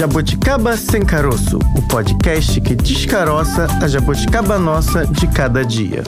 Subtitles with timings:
[0.00, 6.02] Jabuticaba Sem Caroço, o podcast que descaroça a jabuticaba nossa de cada dia.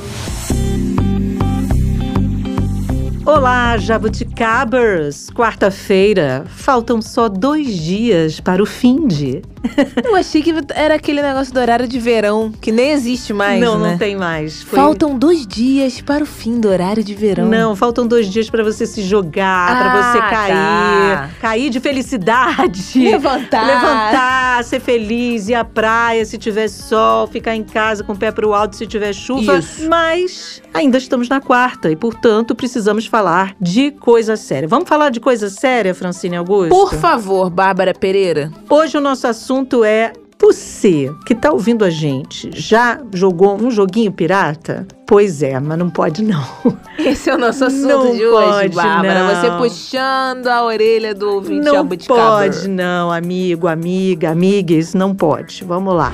[3.26, 5.28] Olá, jabuticabers!
[5.28, 9.42] Quarta-feira, faltam só dois dias para o fim de.
[10.04, 13.78] Eu achei que era aquele negócio do horário de verão, que nem existe mais, não,
[13.78, 13.92] né?
[13.92, 14.62] não tem mais.
[14.62, 17.46] Foi- Faltam dois dias para o fim do horário de verão.
[17.48, 21.30] Não, faltam dois dias para você se jogar, Ah, para você cair, tá.
[21.40, 22.82] cair de felicidade.
[22.98, 23.66] Levantar.
[23.66, 28.30] Levantar, ser feliz, ir à praia se tiver sol, ficar em casa com o pé
[28.32, 29.58] pro alto se tiver chuva.
[29.58, 29.88] Isso.
[29.88, 34.68] Mas ainda estamos na quarta e, portanto, precisamos falar de coisa séria.
[34.68, 36.70] Vamos falar de coisa séria, Francine Augusto?
[36.70, 38.50] Por favor, Bárbara Pereira.
[38.68, 39.51] Hoje o nosso assunto
[39.84, 42.50] é você que tá ouvindo a gente.
[42.52, 44.86] Já jogou um joguinho pirata?
[45.06, 46.42] Pois é, mas não pode não.
[46.98, 49.20] Esse é o nosso assunto Não de hoje, pode, Bárbara.
[49.20, 49.58] não.
[49.60, 52.20] Você puxando a orelha do ouvinte Não jabuticaba.
[52.20, 55.62] pode não, amigo, amiga, amigues, não pode.
[55.64, 56.10] Vamos lá.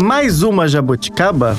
[0.00, 1.56] Mais uma jabuticaba?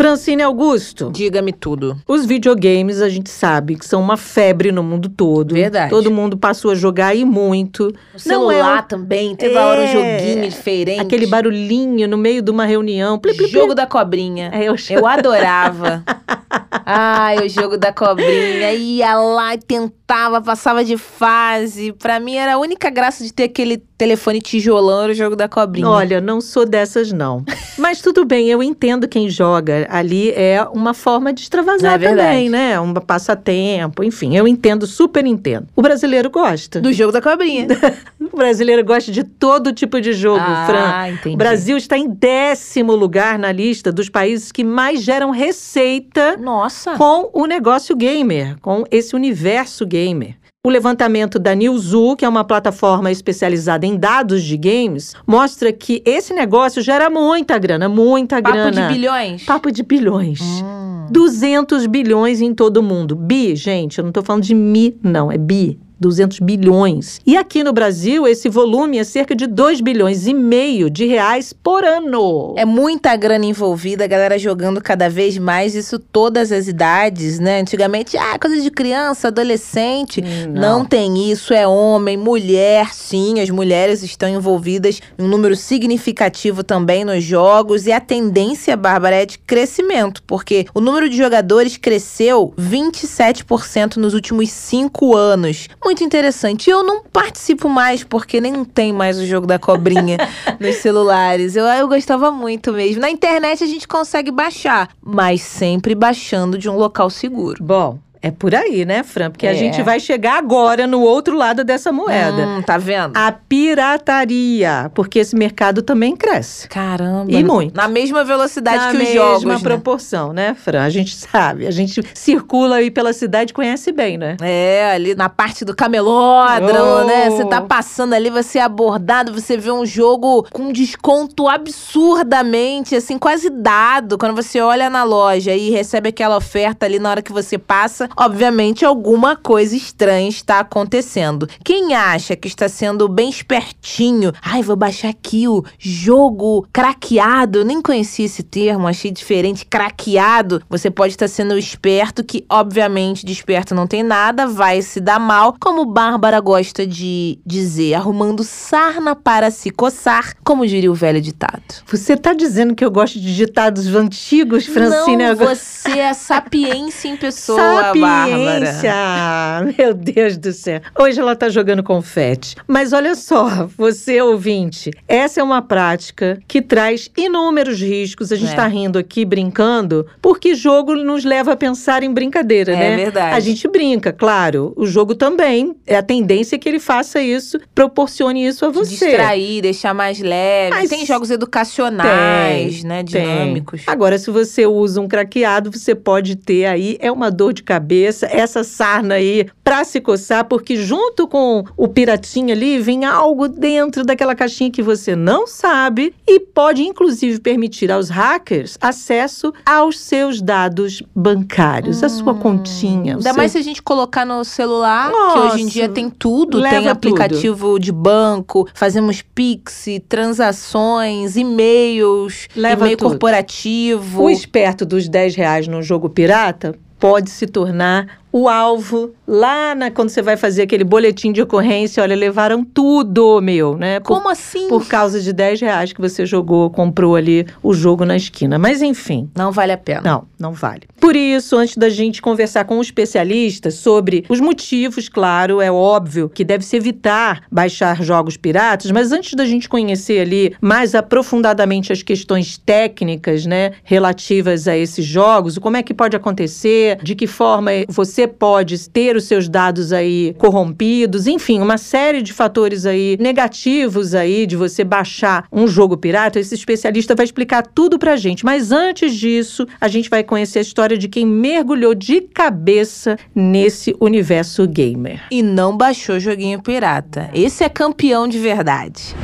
[0.00, 1.10] Francine Augusto.
[1.12, 1.94] Diga-me tudo.
[2.08, 5.54] Os videogames a gente sabe que são uma febre no mundo todo.
[5.54, 5.90] Verdade.
[5.90, 7.84] Todo mundo passou a jogar e muito.
[7.88, 8.18] No Não é
[8.54, 10.18] celular o- também, teve a hora um É.
[10.18, 11.00] joguinho diferente.
[11.00, 13.18] Aquele barulhinho no meio de uma reunião.
[13.18, 13.52] Pli, pli, pli.
[13.52, 14.50] Jogo da cobrinha.
[14.54, 16.02] É, eu, Eu adorava.
[16.86, 18.72] Ai, o jogo da cobrinha.
[18.72, 21.92] Ia lá e tentava, passava de fase.
[21.92, 25.46] Pra mim era a única graça de ter aquele telefone tijolão era o jogo da
[25.46, 25.86] cobrinha.
[25.86, 27.44] Olha, não sou dessas, não.
[27.76, 29.86] Mas tudo bem, eu entendo quem joga.
[29.90, 32.80] Ali é uma forma de extravasar É também, né?
[32.80, 34.34] Um passatempo, enfim.
[34.34, 35.66] Eu entendo, super entendo.
[35.76, 36.80] O brasileiro gosta.
[36.80, 37.66] do jogo da cobrinha.
[38.32, 40.92] O brasileiro gosta de todo tipo de jogo, Fran.
[40.94, 41.34] ah, entendi.
[41.34, 46.92] O Brasil está em décimo lugar na lista dos países que mais geram receita Nossa.
[46.92, 50.36] com o negócio gamer, com esse universo gamer.
[50.62, 56.02] O levantamento da Newzoo, que é uma plataforma especializada em dados de games, mostra que
[56.04, 58.88] esse negócio gera muita grana, muita Papo grana.
[58.88, 59.42] de bilhões.
[59.42, 60.38] Papo de bilhões.
[60.62, 61.06] Hum.
[61.10, 63.16] 200 bilhões em todo o mundo.
[63.16, 65.80] Bi, gente, eu não tô falando de mi, não, é bi.
[66.00, 67.20] 200 bilhões.
[67.26, 71.52] E aqui no Brasil, esse volume é cerca de 2 bilhões e meio de reais
[71.52, 72.54] por ano.
[72.56, 77.60] É muita grana envolvida, a galera jogando cada vez mais, isso todas as idades, né?
[77.60, 80.22] Antigamente, ah, coisa de criança, adolescente.
[80.48, 80.84] Não.
[80.84, 87.04] tem isso, é homem, mulher, sim, as mulheres estão envolvidas em um número significativo também
[87.04, 87.86] nos jogos.
[87.86, 94.14] E a tendência, Bárbara, é de crescimento, porque o número de jogadores cresceu 27% nos
[94.14, 95.68] últimos cinco anos.
[95.84, 96.70] Muito interessante.
[96.70, 100.16] Eu não participo mais, porque nem tem mais o jogo da cobrinha
[100.60, 101.56] nos celulares.
[101.56, 103.00] Eu, eu gostava muito mesmo.
[103.00, 107.62] Na internet a gente consegue baixar, mas sempre baixando de um local seguro.
[107.62, 109.30] Bom, é por aí, né, Fran?
[109.30, 109.54] Porque a É.
[109.54, 112.46] gente vai chegar agora no outro lado dessa moeda.
[112.46, 113.16] Hum, tá vendo?
[113.16, 116.68] A pirataria, porque esse mercado também cresce.
[116.68, 117.30] Caramba.
[117.32, 117.74] E muito.
[117.74, 119.58] Na mesma velocidade Na que os mesma jogos, né?
[119.58, 120.82] proporção, né, Fran?
[120.82, 124.36] A gente sabe, a gente circula aí pela cidade e conhece bem, né?
[124.42, 127.04] É, ali na parte do camelódromo, Oh.
[127.04, 127.30] né?
[127.30, 133.18] Você tá passando ali, você é abordado, você vê um jogo com desconto absurdamente, assim,
[133.18, 134.18] quase dado.
[134.18, 138.08] Quando você olha na loja e recebe aquela oferta ali na hora que você passa,
[138.16, 141.48] obviamente alguma coisa estranha está acontecendo.
[141.64, 147.64] Quem acha que está sendo bem espertinho, ai, vou baixar aqui o jogo craqueado, eu
[147.64, 150.62] nem conhecia esse termo, achei diferente, craqueado.
[150.68, 155.18] Você pode estar sendo esperto, que obviamente de esperto não tem nada, vai se dar
[155.18, 161.20] mal, como Bárbara gosta de dizer, arrumando sarna para se coçar, como diria o velho
[161.20, 161.62] ditado.
[161.86, 165.28] Você tá dizendo que eu gosto de ditados antigos, Francine?
[165.28, 169.72] não, você é sapiência em pessoa, Bárbara.
[169.78, 170.80] Meu Deus do céu.
[170.98, 172.56] Hoje ela tá jogando confete.
[172.66, 178.32] Mas olha só, você ouvinte, essa é uma prática que traz inúmeros riscos.
[178.32, 178.56] A gente É.
[178.56, 182.96] tá rindo aqui, brincando, porque jogo nos leva a pensar em brincadeira, É né?
[182.96, 183.36] verdade.
[183.36, 184.72] A gente brinca, claro.
[184.76, 185.74] O jogo também.
[185.86, 188.90] É a tendência que ele faça isso, proporcione isso a você.
[189.06, 190.70] Distrair, deixar mais leve.
[190.70, 193.02] Mas tem jogos educacionais, Tem, né?
[193.04, 193.22] Tem.
[193.22, 193.82] Dinâmicos.
[193.86, 197.89] Agora, se você usa um craqueado, você pode ter aí, é uma dor de cabeça,
[197.94, 204.04] essa sarna aí pra se coçar, porque junto com o piratinha ali, vem algo dentro
[204.04, 210.40] daquela caixinha que você não sabe e pode, inclusive, permitir aos hackers acesso aos seus
[210.42, 213.14] dados bancários, a sua continha.
[213.14, 215.88] o Ainda seu- mais se a gente colocar no celular, que Nossa, hoje em dia
[215.88, 223.10] tem tudo, tem aplicativo de banco, fazemos Pix, transações, e-mails, e-mail tudo.
[223.10, 224.22] corporativo.
[224.22, 229.90] O esperto dos 10 reais num jogo pirata pode se tornar o alvo lá na,
[229.90, 234.00] quando você vai fazer aquele boletim de ocorrência, olha, levaram tudo, meu, né?
[234.00, 234.68] Por, Como assim?
[234.68, 238.58] Por causa de 10 reais que você jogou, comprou ali o jogo na esquina.
[238.58, 239.30] Mas enfim.
[239.36, 240.00] Não vale a pena.
[240.02, 240.82] Não, não vale.
[241.00, 246.28] Por isso, antes da gente conversar com um especialista sobre os motivos, claro, é óbvio
[246.28, 252.02] que deve-se evitar baixar jogos piratas, mas antes da gente conhecer ali mais aprofundadamente as
[252.02, 257.70] questões técnicas, né, relativas a esses jogos, como é que pode acontecer, de que forma
[257.88, 264.14] você pode ter os seus dados aí corrompidos, enfim, uma série de fatores aí negativos
[264.14, 268.44] aí de você baixar um jogo pirata, esse especialista vai explicar tudo pra gente.
[268.44, 273.94] Mas antes disso, a gente vai conhecer a história de quem mergulhou de cabeça nesse
[274.00, 275.22] universo gamer.
[275.30, 277.30] E não baixou joguinho pirata.
[277.34, 279.14] Esse é campeão de verdade.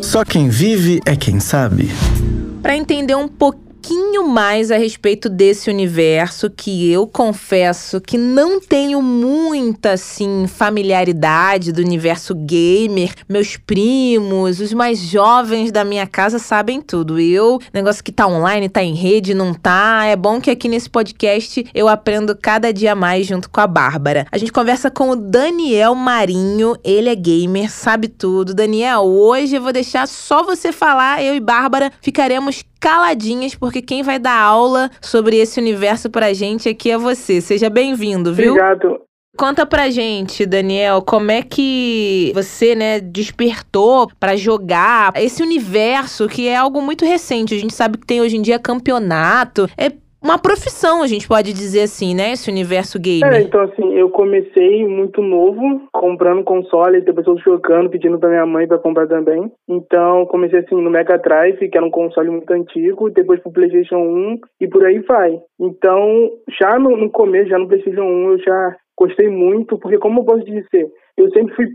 [0.00, 1.88] Só quem vive é quem sabe.
[2.60, 8.60] Para entender um pouquinho pouquinho mais a respeito desse universo que eu confesso que não
[8.60, 13.12] tenho muita assim familiaridade do universo gamer.
[13.28, 17.18] Meus primos, os mais jovens da minha casa sabem tudo.
[17.18, 20.04] Eu, negócio que tá online, tá em rede, não tá.
[20.04, 24.28] É bom que aqui nesse podcast eu aprendo cada dia mais junto com a Bárbara.
[24.30, 28.54] A gente conversa com o Daniel Marinho, ele é gamer, sabe tudo.
[28.54, 34.02] Daniel, hoje eu vou deixar só você falar, eu e Bárbara ficaremos caladinhas, porque quem
[34.02, 37.40] vai dar aula sobre esse universo pra gente aqui é você.
[37.40, 38.54] Seja bem-vindo, viu?
[38.54, 39.00] Obrigado.
[39.38, 46.48] Conta pra gente, Daniel, como é que você, né, despertou para jogar esse universo que
[46.48, 47.54] é algo muito recente.
[47.54, 49.70] A gente sabe que tem hoje em dia campeonato.
[49.78, 49.90] É
[50.22, 52.32] uma profissão, a gente pode dizer assim, né?
[52.32, 53.32] Esse universo gamer.
[53.34, 58.46] É, então assim, eu comecei muito novo, comprando console, depois eu jogando, pedindo pra minha
[58.46, 59.50] mãe pra comprar também.
[59.68, 63.96] Então, comecei assim no Mega Drive, que era um console muito antigo, depois pro PlayStation
[63.96, 65.40] 1 e por aí vai.
[65.60, 66.30] Então,
[66.60, 70.24] já no, no começo, já no PlayStation 1, eu já gostei muito, porque como eu
[70.24, 71.66] posso dizer, eu sempre fui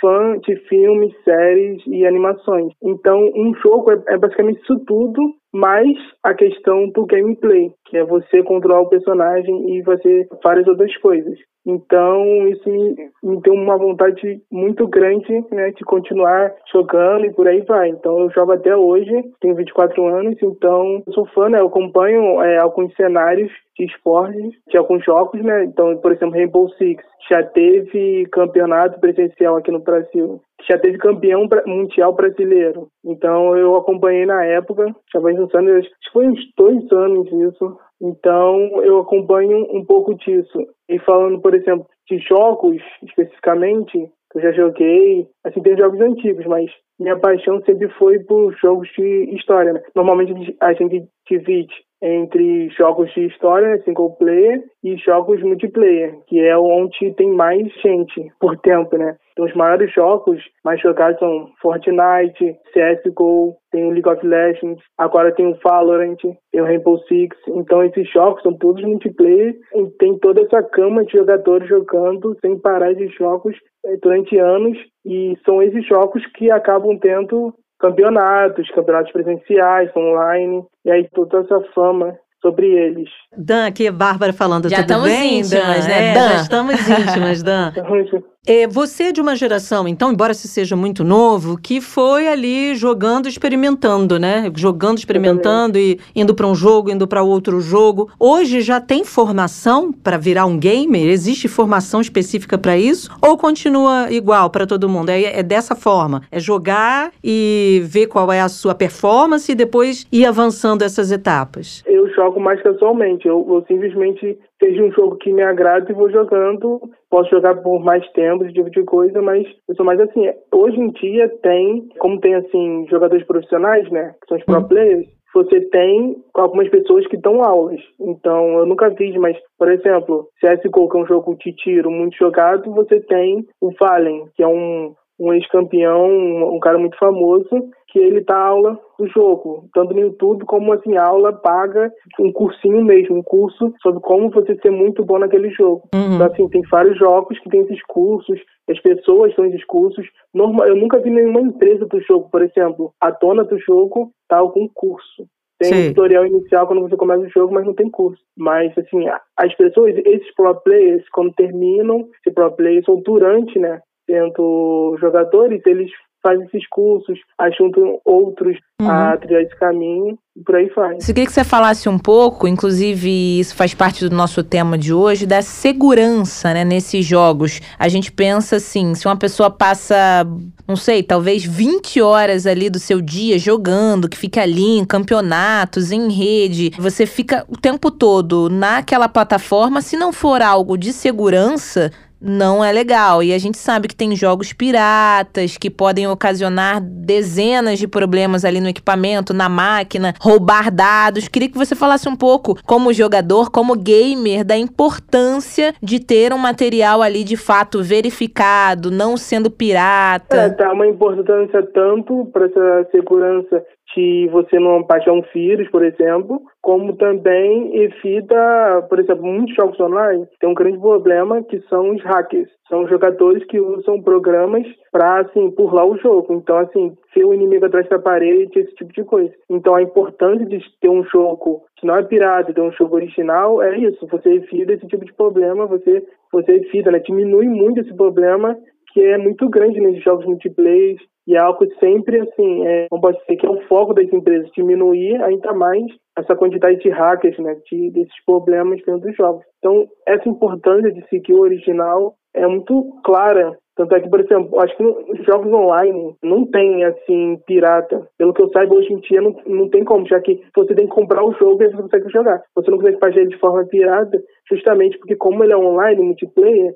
[0.00, 2.72] fã de filmes, séries e animações.
[2.82, 8.04] Então, um jogo é, é basicamente isso tudo, mais a questão do gameplay, que é
[8.04, 11.38] você controlar o personagem e fazer várias outras coisas.
[11.66, 17.48] Então, isso me, me deu uma vontade muito grande né, de continuar jogando e por
[17.48, 17.88] aí vai.
[17.88, 22.58] Então, eu jogo até hoje, tenho 24 anos, então sou fã, né, eu acompanho é,
[22.58, 25.64] alguns cenários de esportes, de alguns jogos, né?
[25.64, 31.48] Então, por exemplo, Rainbow Six já teve campeonato presencial aqui no Brasil, já teve campeão
[31.66, 32.88] mundial brasileiro.
[33.04, 37.26] Então, eu acompanhei na época, já vai uns anos, acho que foi uns dois anos
[37.32, 37.78] isso.
[38.00, 40.66] Então, eu acompanho um pouco disso.
[40.88, 43.92] E falando, por exemplo, de jogos especificamente,
[44.30, 48.88] que eu já joguei, assim, tem jogos antigos, mas minha paixão sempre foi por jogos
[48.96, 49.72] de história.
[49.72, 49.82] Né?
[49.94, 51.74] Normalmente a gente divide
[52.04, 58.30] entre jogos de história, single player, e jogos multiplayer, que é onde tem mais gente
[58.38, 59.16] por tempo, né?
[59.32, 65.34] Então, os maiores jogos mais jogados são Fortnite, CSGO, tem o League of Legends, agora
[65.34, 66.18] tem o Valorant,
[66.52, 67.36] tem o Rainbow Six.
[67.48, 72.58] Então, esses jogos são todos multiplayer e tem toda essa cama de jogadores jogando sem
[72.60, 73.56] parar de jogos
[73.86, 74.78] eh, durante anos.
[75.04, 77.52] E são esses jogos que acabam tendo
[77.84, 83.10] campeonatos, campeonatos presenciais, online, e aí toda essa fama sobre eles.
[83.36, 85.40] Dan, aqui é Bárbara falando, já tudo bem?
[85.40, 85.88] Íntimas, Dan?
[85.88, 86.28] né, é, Dan?
[86.28, 87.72] Já estamos íntimas, Dan.
[88.46, 92.74] É, você é de uma geração, então, embora você seja muito novo, que foi ali
[92.74, 94.52] jogando, experimentando, né?
[94.54, 98.10] Jogando, experimentando e indo para um jogo, indo para outro jogo.
[98.20, 101.06] Hoje já tem formação para virar um gamer?
[101.06, 103.10] Existe formação específica para isso?
[103.22, 105.08] Ou continua igual para todo mundo?
[105.08, 110.06] É, é dessa forma: é jogar e ver qual é a sua performance e depois
[110.12, 111.82] ir avançando essas etapas?
[111.86, 113.26] Eu jogo mais casualmente.
[113.26, 116.80] Eu, eu simplesmente seja um jogo que me agrada e vou jogando.
[117.10, 120.30] Posso jogar por mais tempo, esse tipo de coisa, mas eu sou mais assim.
[120.52, 124.14] Hoje em dia tem, como tem assim, jogadores profissionais, né?
[124.20, 124.68] Que são os pro uhum.
[124.68, 127.80] players, você tem algumas pessoas que dão aulas.
[128.00, 132.16] Então, eu nunca vi, mas, por exemplo, CSGO, que é um jogo de tiro muito
[132.16, 137.68] jogado, você tem o Fallen, que é um, um ex-campeão, um, um, cara muito famoso,
[137.94, 142.84] que ele dá aula do jogo, tanto no YouTube como assim, aula paga, um cursinho
[142.84, 145.88] mesmo, um curso sobre como você ser muito bom naquele jogo.
[145.94, 146.16] Uhum.
[146.16, 148.36] Então, assim, tem vários jogos que tem esses cursos,
[148.68, 150.04] as pessoas têm esses cursos.
[150.34, 154.38] Normal, eu nunca vi nenhuma empresa do jogo, por exemplo, a dona do jogo tá
[154.38, 155.24] algum curso.
[155.60, 155.84] Tem Sim.
[155.84, 158.20] um tutorial inicial quando você começa o jogo, mas não tem curso.
[158.36, 159.06] Mas, assim,
[159.38, 165.62] as pessoas, esses pro players, quando terminam esse pro players, ou durante, né, sendo jogadores,
[165.64, 165.92] eles
[166.24, 168.90] faz esses cursos, aí juntam outros uhum.
[168.90, 171.06] a trilhar esse caminho e por aí faz.
[171.06, 174.92] Eu queria que você falasse um pouco, inclusive isso faz parte do nosso tema de
[174.92, 177.60] hoje, da segurança né, nesses jogos.
[177.78, 180.26] A gente pensa assim, se uma pessoa passa,
[180.66, 185.92] não sei, talvez 20 horas ali do seu dia jogando, que fica ali em campeonatos,
[185.92, 191.92] em rede, você fica o tempo todo naquela plataforma, se não for algo de segurança,
[192.20, 193.22] não é legal.
[193.22, 198.60] E a gente sabe que tem jogos piratas que podem ocasionar dezenas de problemas ali
[198.60, 201.28] no equipamento, na máquina, roubar dados.
[201.28, 206.38] Queria que você falasse um pouco, como jogador, como gamer, da importância de ter um
[206.38, 210.36] material ali de fato verificado, não sendo pirata.
[210.36, 213.62] É, tá uma importância tanto para essa segurança
[213.94, 219.78] que você não baixar um vírus, por exemplo, como também evita, por exemplo, muitos jogos
[219.78, 222.50] online tem um grande problema que são os hackers.
[222.68, 226.34] São jogadores que usam programas para assim burlar o jogo.
[226.34, 229.32] Então, assim, ser o inimigo atrás da parede, esse tipo de coisa.
[229.48, 233.62] Então, a importância de ter um jogo que não é pirata, ter um jogo original,
[233.62, 234.06] é isso.
[234.08, 236.98] Você evita esse tipo de problema, você você evita, né?
[236.98, 238.56] Diminui muito esse problema
[238.92, 243.36] que é muito grande nesses jogos multiplayer e é algo sempre assim, é, pode ser
[243.36, 245.84] que é o foco das empresas diminuir ainda mais
[246.16, 249.44] essa quantidade de hackers, né, de, desses problemas dentro dos jogos.
[249.58, 253.56] Então, essa importância de seguir o original é muito clara.
[253.76, 258.06] Tanto é que, por exemplo, acho que nos jogos online não tem, assim, pirata.
[258.16, 260.86] Pelo que eu saiba, hoje em dia não, não tem como, já que você tem
[260.86, 262.40] que comprar o jogo e você consegue jogar.
[262.54, 266.74] Você não consegue fazer ele de forma pirata, justamente porque como ele é online, multiplayer,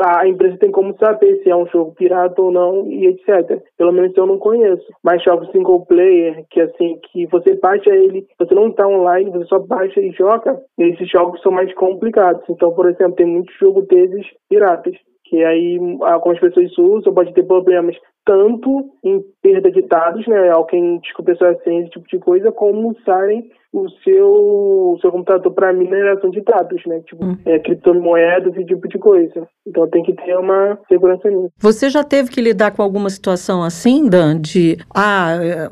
[0.00, 3.62] a empresa tem como saber se é um jogo pirata ou não e etc.
[3.76, 4.84] Pelo menos eu não conheço.
[5.02, 9.44] Mas jogos single player, que assim, que você baixa ele, você não está online, você
[9.46, 12.42] só baixa e joga, esses jogos são mais complicados.
[12.48, 14.94] Então, por exemplo, tem muitos jogos desses piratas
[15.30, 17.96] que aí algumas pessoas usam, pode ter problemas
[18.30, 22.94] tanto em perda de dados, né, alguém descobriu sua senha, esse tipo de coisa, como
[22.96, 27.36] usarem o seu, o seu computador para mineração de dados, né, tipo hum.
[27.46, 29.46] é, criptomoedas e tipo de coisa.
[29.66, 31.50] Então tem que ter uma segurança nisso.
[31.58, 35.70] Você já teve que lidar com alguma situação assim, Dan, de ah,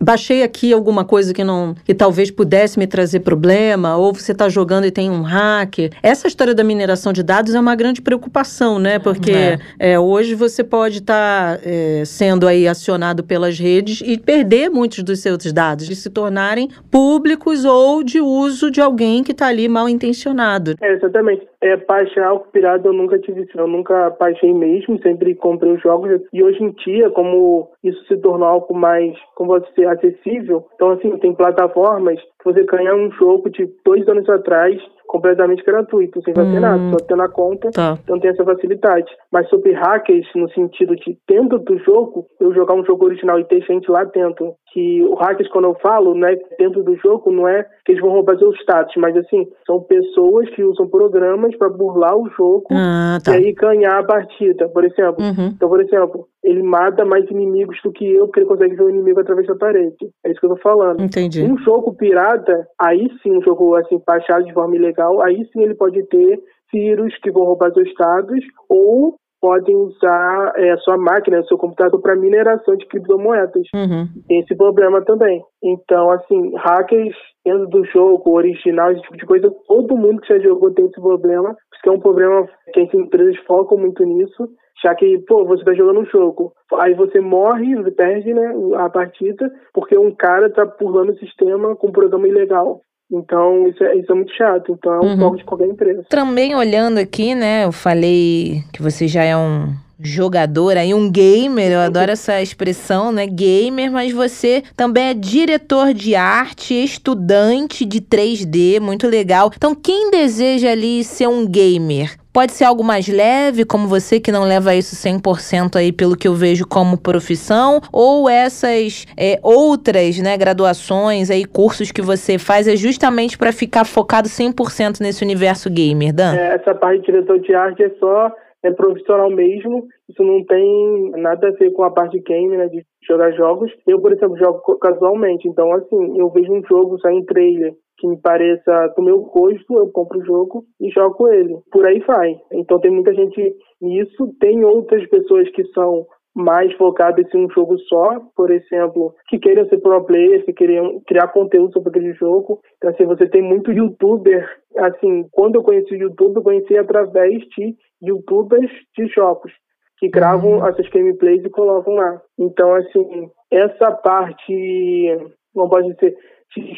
[0.00, 4.48] baixei aqui alguma coisa que não que talvez pudesse me trazer problema, ou você está
[4.48, 5.90] jogando e tem um hacker.
[6.02, 8.98] Essa história da mineração de dados é uma grande preocupação, né?
[8.98, 9.58] Porque é.
[9.78, 15.02] É, hoje você pode estar tá, é, sendo aí acionado pelas redes e perder muitos
[15.02, 19.68] dos seus dados, de se tornarem públicos ou de uso de alguém que está ali
[19.68, 20.74] mal intencionado.
[20.80, 21.46] É, exatamente.
[21.60, 23.58] É, baixar o pirata eu nunca tive isso.
[23.58, 26.20] Eu nunca baixei mesmo, sempre comprei os jogos.
[26.32, 30.90] E hoje em dia, como isso se tornou algo mais, como você dizer, acessível, então
[30.90, 36.34] assim, tem plataformas que você ganha um jogo de dois anos atrás completamente gratuito, sem
[36.34, 37.98] fazer hum, nada, só tendo a conta, tá.
[38.04, 39.10] então tem essa facilidade.
[39.32, 43.44] Mas sobre hackers, no sentido de dentro do jogo, eu jogar um jogo original e
[43.44, 47.48] ter gente lá dentro, que o hackers, quando eu falo, né, dentro do jogo, não
[47.48, 51.70] é que eles vão roubar seus status, mas assim, são pessoas que usam programas para
[51.70, 53.32] burlar o jogo ah, tá.
[53.32, 55.24] e aí ganhar a partida, por exemplo.
[55.24, 55.52] Uhum.
[55.56, 58.90] Então, por exemplo, ele mata mais inimigos do que eu, porque ele consegue ver o
[58.90, 60.08] inimigo através da parede.
[60.24, 61.02] É isso que eu tô falando.
[61.02, 61.42] Entendi.
[61.42, 65.74] Um jogo pirata, aí sim, um jogo assim, baixado de forma ilegal, aí sim ele
[65.74, 66.40] pode ter
[66.72, 71.58] vírus que vão roubar seus dados ou podem usar é, a sua máquina, o seu
[71.58, 73.68] computador para mineração de criptomoedas.
[73.74, 74.08] Uhum.
[74.26, 75.42] Tem esse problema também.
[75.62, 77.14] Então, assim, hackers
[77.44, 81.00] dentro do jogo, original, esse tipo de coisa, todo mundo que já jogou tem esse
[81.00, 84.48] problema, porque é um problema que as empresas focam muito nisso,
[84.82, 88.88] já que, pô, você tá jogando um jogo, aí você morre, você perde, né, a
[88.88, 92.80] partida, porque um cara tá pulando o sistema com um programa ilegal.
[93.10, 94.72] Então, isso é, isso é muito chato.
[94.72, 95.18] Então, é um uhum.
[95.18, 96.04] foco de qualquer empresa.
[96.10, 97.64] Também olhando aqui, né?
[97.64, 103.10] Eu falei que você já é um jogador aí, um gamer, eu adoro essa expressão,
[103.10, 103.26] né?
[103.26, 109.50] Gamer, mas você também é diretor de arte, estudante de 3D, muito legal.
[109.56, 112.16] Então, quem deseja ali ser um gamer?
[112.38, 116.28] Pode ser algo mais leve, como você que não leva isso 100% aí pelo que
[116.28, 122.68] eu vejo como profissão, ou essas é, outras, né, graduações aí, cursos que você faz
[122.68, 126.36] é justamente para ficar focado 100% nesse universo gamer, Dan?
[126.36, 128.30] É, essa parte de diretor de arte é só
[128.62, 129.88] é profissional mesmo.
[130.08, 133.72] Isso não tem nada a ver com a parte de game, né, de jogar jogos.
[133.84, 135.48] Eu, por exemplo, jogo casualmente.
[135.48, 139.76] Então, assim, eu vejo um jogo sair em trailer que me pareça do meu gosto,
[139.76, 141.58] eu compro o jogo e jogo ele.
[141.70, 142.40] Por aí vai.
[142.52, 144.34] Então, tem muita gente nisso.
[144.40, 149.68] Tem outras pessoas que são mais focadas em um jogo só, por exemplo, que queiram
[149.68, 152.60] ser pro players, que queriam criar conteúdo sobre aquele jogo.
[152.76, 154.48] Então, assim, você tem muito youtuber.
[154.76, 159.52] Assim, quando eu conheci o YouTube, eu conheci através de youtubers de jogos.
[159.98, 162.20] que gravam essas gameplays e colocam lá.
[162.38, 165.18] Então, assim, essa parte,
[165.54, 166.16] não pode dizer,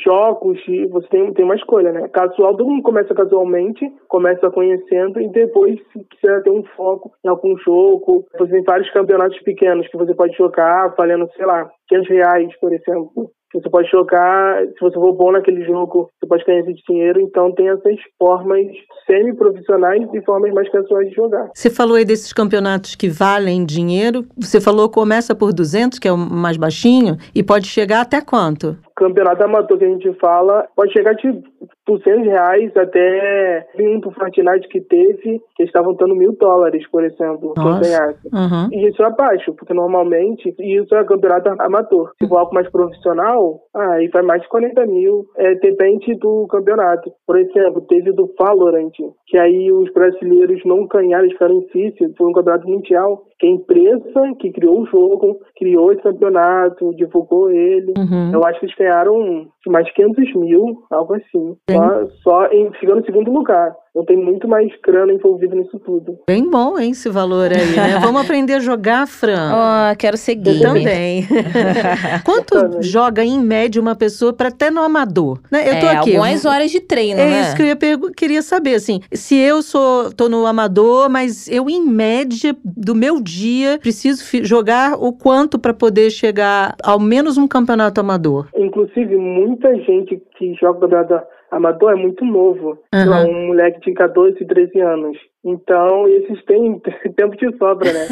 [0.05, 0.59] jogos,
[0.91, 2.09] você tem, tem uma escolha, né?
[2.09, 7.29] Casual, todo mundo começa casualmente, começa conhecendo e depois, se quiser ter um foco em
[7.29, 12.09] algum jogo, você tem vários campeonatos pequenos que você pode jogar valendo, sei lá, 500
[12.09, 13.31] reais, por exemplo.
[13.53, 17.21] Você pode jogar, se você for bom naquele jogo, você pode ganhar esse dinheiro.
[17.21, 18.65] Então tem essas formas
[19.07, 21.51] semi-profissionais e formas mais casuais de jogar.
[21.53, 24.25] Você falou aí desses campeonatos que valem dinheiro.
[24.39, 28.77] Você falou começa por 200, que é o mais baixinho, e pode chegar até quanto?
[29.01, 31.43] Campeonato amador que a gente fala pode chegar de
[31.87, 37.55] 200 reais até um do Fortnite que teve, que estavam dando mil dólares, por exemplo,
[37.55, 38.29] ganhasse.
[38.33, 38.69] Uhum.
[38.73, 42.13] E isso é baixo, porque normalmente isso é campeonato amador.
[42.21, 45.27] Se for algo mais profissional, ah, aí vai mais de 40 mil.
[45.37, 47.11] É, depende do campeonato.
[47.27, 48.93] Por exemplo, teve do Valorant,
[49.27, 53.51] que aí os brasileiros não ganharam, eles ficaram em foi um campeonato mundial, que a
[53.51, 57.95] empresa que criou o jogo, criou esse campeonato, divulgou ele.
[57.97, 58.33] Uhum.
[58.33, 61.57] Eu acho que eles ganharam mais de 500 mil, algo assim.
[61.71, 63.75] Só, só em, ficando em segundo lugar.
[63.91, 66.17] Então tem muito mais grana envolvida nisso tudo.
[66.27, 67.99] Bem bom, hein, esse valor aí, né?
[68.01, 69.51] Vamos aprender a jogar, Fran.
[69.53, 70.61] Ó, quero seguir.
[70.61, 71.27] Também.
[72.25, 75.41] Quanto joga, em média, uma pessoa para até no amador?
[75.51, 75.69] Né?
[75.69, 76.17] Eu tô é, aqui.
[76.17, 77.41] algumas horas de treino, É né?
[77.41, 81.85] isso que eu queria saber, assim, se eu sou, tô no amador, mas eu, em
[81.85, 88.01] média, do meu dia, preciso jogar o quanto para poder chegar ao menos um campeonato
[88.01, 88.47] amador?
[88.57, 89.17] Inclusive,
[89.51, 92.79] muita gente que joga campeonato amador é muito novo.
[92.93, 93.27] Lá, Aham.
[93.27, 95.17] um moleque de 14, 13 anos.
[95.43, 96.79] Então, esses têm
[97.17, 98.07] tempo de sobra, né?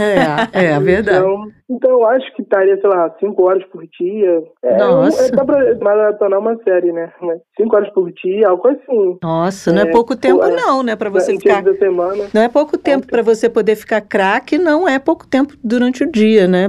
[0.54, 1.18] É, é, a verdade.
[1.18, 4.42] Então, então eu acho que estaria, sei lá, 5 horas por dia.
[4.64, 5.26] É, Nossa.
[5.26, 7.12] É, dá pra maratonar uma série, né?
[7.60, 9.18] 5 horas por dia, algo assim.
[9.22, 10.96] Nossa, não é, É, pouco tempo, é, não, né?
[10.96, 11.62] Para você em ficar.
[11.62, 12.24] da semana.
[12.32, 16.10] Não é pouco tempo para você poder ficar craque, não é pouco tempo durante o
[16.10, 16.68] dia, né?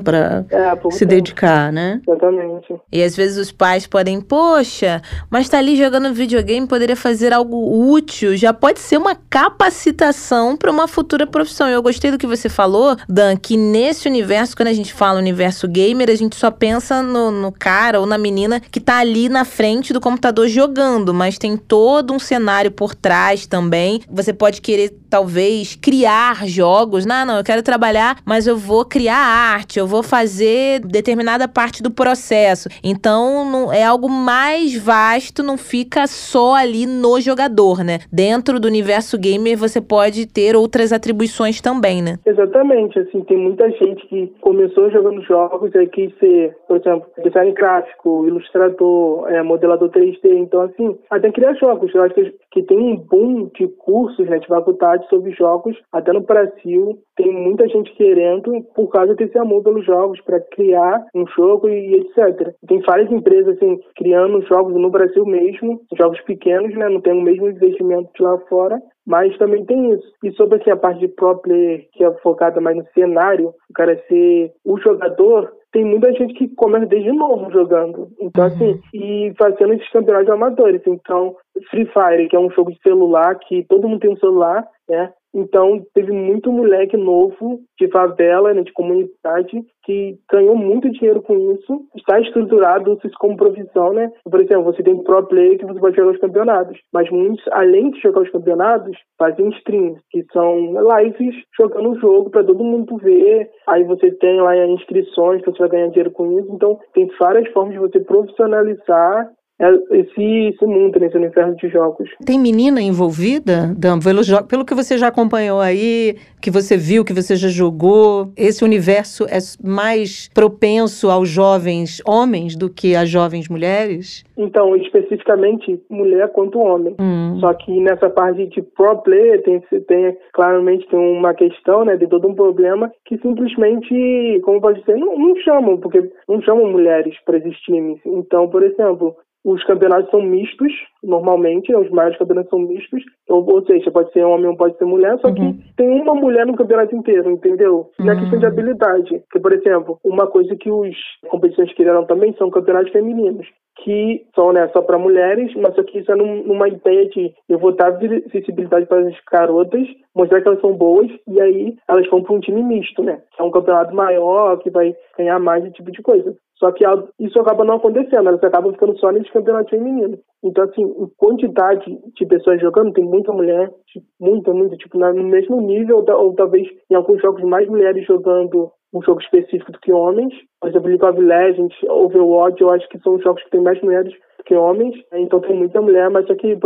[0.50, 1.12] É, pouco se tempo.
[1.12, 2.02] dedicar, né?
[2.06, 2.76] Exatamente.
[2.92, 7.92] E às vezes os pais podem, poxa, mas tá ali jogando videogame, poderia fazer algo
[7.92, 8.36] útil.
[8.36, 11.68] Já pode ser uma capacitação para uma futura profissão.
[11.68, 15.68] Eu gostei do que você falou, Dan, que nesse universo, quando a gente fala universo
[15.68, 19.46] gamer, a gente só pensa no, no cara ou na menina que tá ali na
[19.46, 24.02] frente do computador jogando, mas tem todo um cenário por trás também.
[24.10, 27.06] Você pode querer, talvez, criar jogos.
[27.06, 31.82] Não, não, eu quero trabalhar, mas eu vou criar arte, eu vou fazer determinada parte
[31.82, 32.70] do processo.
[32.84, 38.00] Então, não, é algo mais vasto, não fica só ali no jogador, né?
[38.12, 42.18] Dentro do universo gamer, você pode ter outras atribuições também, né?
[42.26, 47.52] Exatamente, assim, tem muita gente que começou jogando jogos e quis ser, por exemplo, design
[47.54, 51.94] gráfico, ilustrador, é, modelador 3D, então assim, até criar jogos.
[51.94, 52.16] Eu acho
[52.52, 57.34] que, tem um boom de cursos, né, de faculdade sobre jogos, até no Brasil, tem
[57.34, 62.54] muita gente querendo por causa desse amor pelos jogos, para criar um jogo e etc.
[62.68, 67.22] Tem várias empresas, assim, criando jogos no Brasil mesmo, jogos pequenos, né, não tem o
[67.22, 70.14] mesmo investimento de lá fora, mas também tem isso.
[70.24, 73.74] E sobre assim, a parte de pro player, que é focada mais no cenário, o
[73.74, 78.10] cara ser o jogador, tem muita gente que começa desde novo jogando.
[78.20, 80.82] Então, assim, e fazendo esses campeonatos amadores.
[80.88, 81.36] Então,
[81.70, 85.12] Free Fire, que é um jogo de celular, que todo mundo tem um celular, né?
[85.34, 91.54] Então, teve muito moleque novo de favela, né, de comunidade, que ganhou muito dinheiro com
[91.54, 91.82] isso.
[91.96, 94.12] Está estruturado isso como profissão, né?
[94.30, 96.80] Por exemplo, você tem pro player que você pode jogar os campeonatos.
[96.94, 102.30] Mas muitos, além de jogar os campeonatos, fazem streams, que são lives jogando o jogo
[102.30, 103.50] para todo mundo ver.
[103.68, 106.52] Aí você tem lá inscrições que você vai ganhar dinheiro com isso.
[106.52, 112.10] Então, tem várias formas de você profissionalizar é, esse, mundo, nesse universo de jogos.
[112.26, 114.00] Tem menina envolvida, Dan?
[114.00, 118.64] Pelo, pelo que você já acompanhou aí, que você viu, que você já jogou, esse
[118.64, 124.24] universo é mais propenso aos jovens homens do que às jovens mulheres?
[124.38, 126.96] Então, especificamente, mulher quanto homem.
[127.00, 127.38] Hum.
[127.42, 132.08] Só que nessa parte de pro player tem, tem claramente tem uma questão, né, de
[132.08, 137.14] todo um problema que simplesmente, como pode dizer, não, não chamam, porque não chamam mulheres
[137.26, 138.00] para esses times.
[138.06, 140.72] Então, por exemplo, os campeonatos são mistos,
[141.04, 144.86] normalmente, os maiores campeonatos são mistos, ou, ou seja, pode ser homem ou pode ser
[144.86, 147.90] mulher, só que tem uma mulher no campeonato inteiro, entendeu?
[148.00, 149.24] E a questão de habilidade.
[149.32, 150.96] Que, por exemplo, uma coisa que os
[151.30, 153.48] competições criaram também são campeonatos femininos,
[153.84, 157.34] que são né, só para mulheres, mas só que isso é num, numa ideia de
[157.48, 162.08] eu vou dar visibilidade para as garotas, mostrar que elas são boas, e aí elas
[162.10, 163.22] vão para um time misto, né?
[163.36, 166.36] Que é um campeonato maior, que vai ganhar mais esse tipo de coisa.
[166.60, 166.84] Só que
[167.20, 170.20] isso acaba não acontecendo, elas acabam ficando só nesse campeonato feminino.
[170.44, 175.24] Então, assim, em quantidade de pessoas jogando, tem muita mulher, tipo, muita, muita, tipo, no
[175.24, 179.94] mesmo nível, ou talvez em alguns jogos mais mulheres jogando um jogo específico do que
[179.94, 180.34] homens.
[180.60, 184.14] Por exemplo, League of Legends, Overwatch, eu acho que são jogos que tem mais mulheres
[184.50, 186.58] que homens, então tem muita mulher, mas que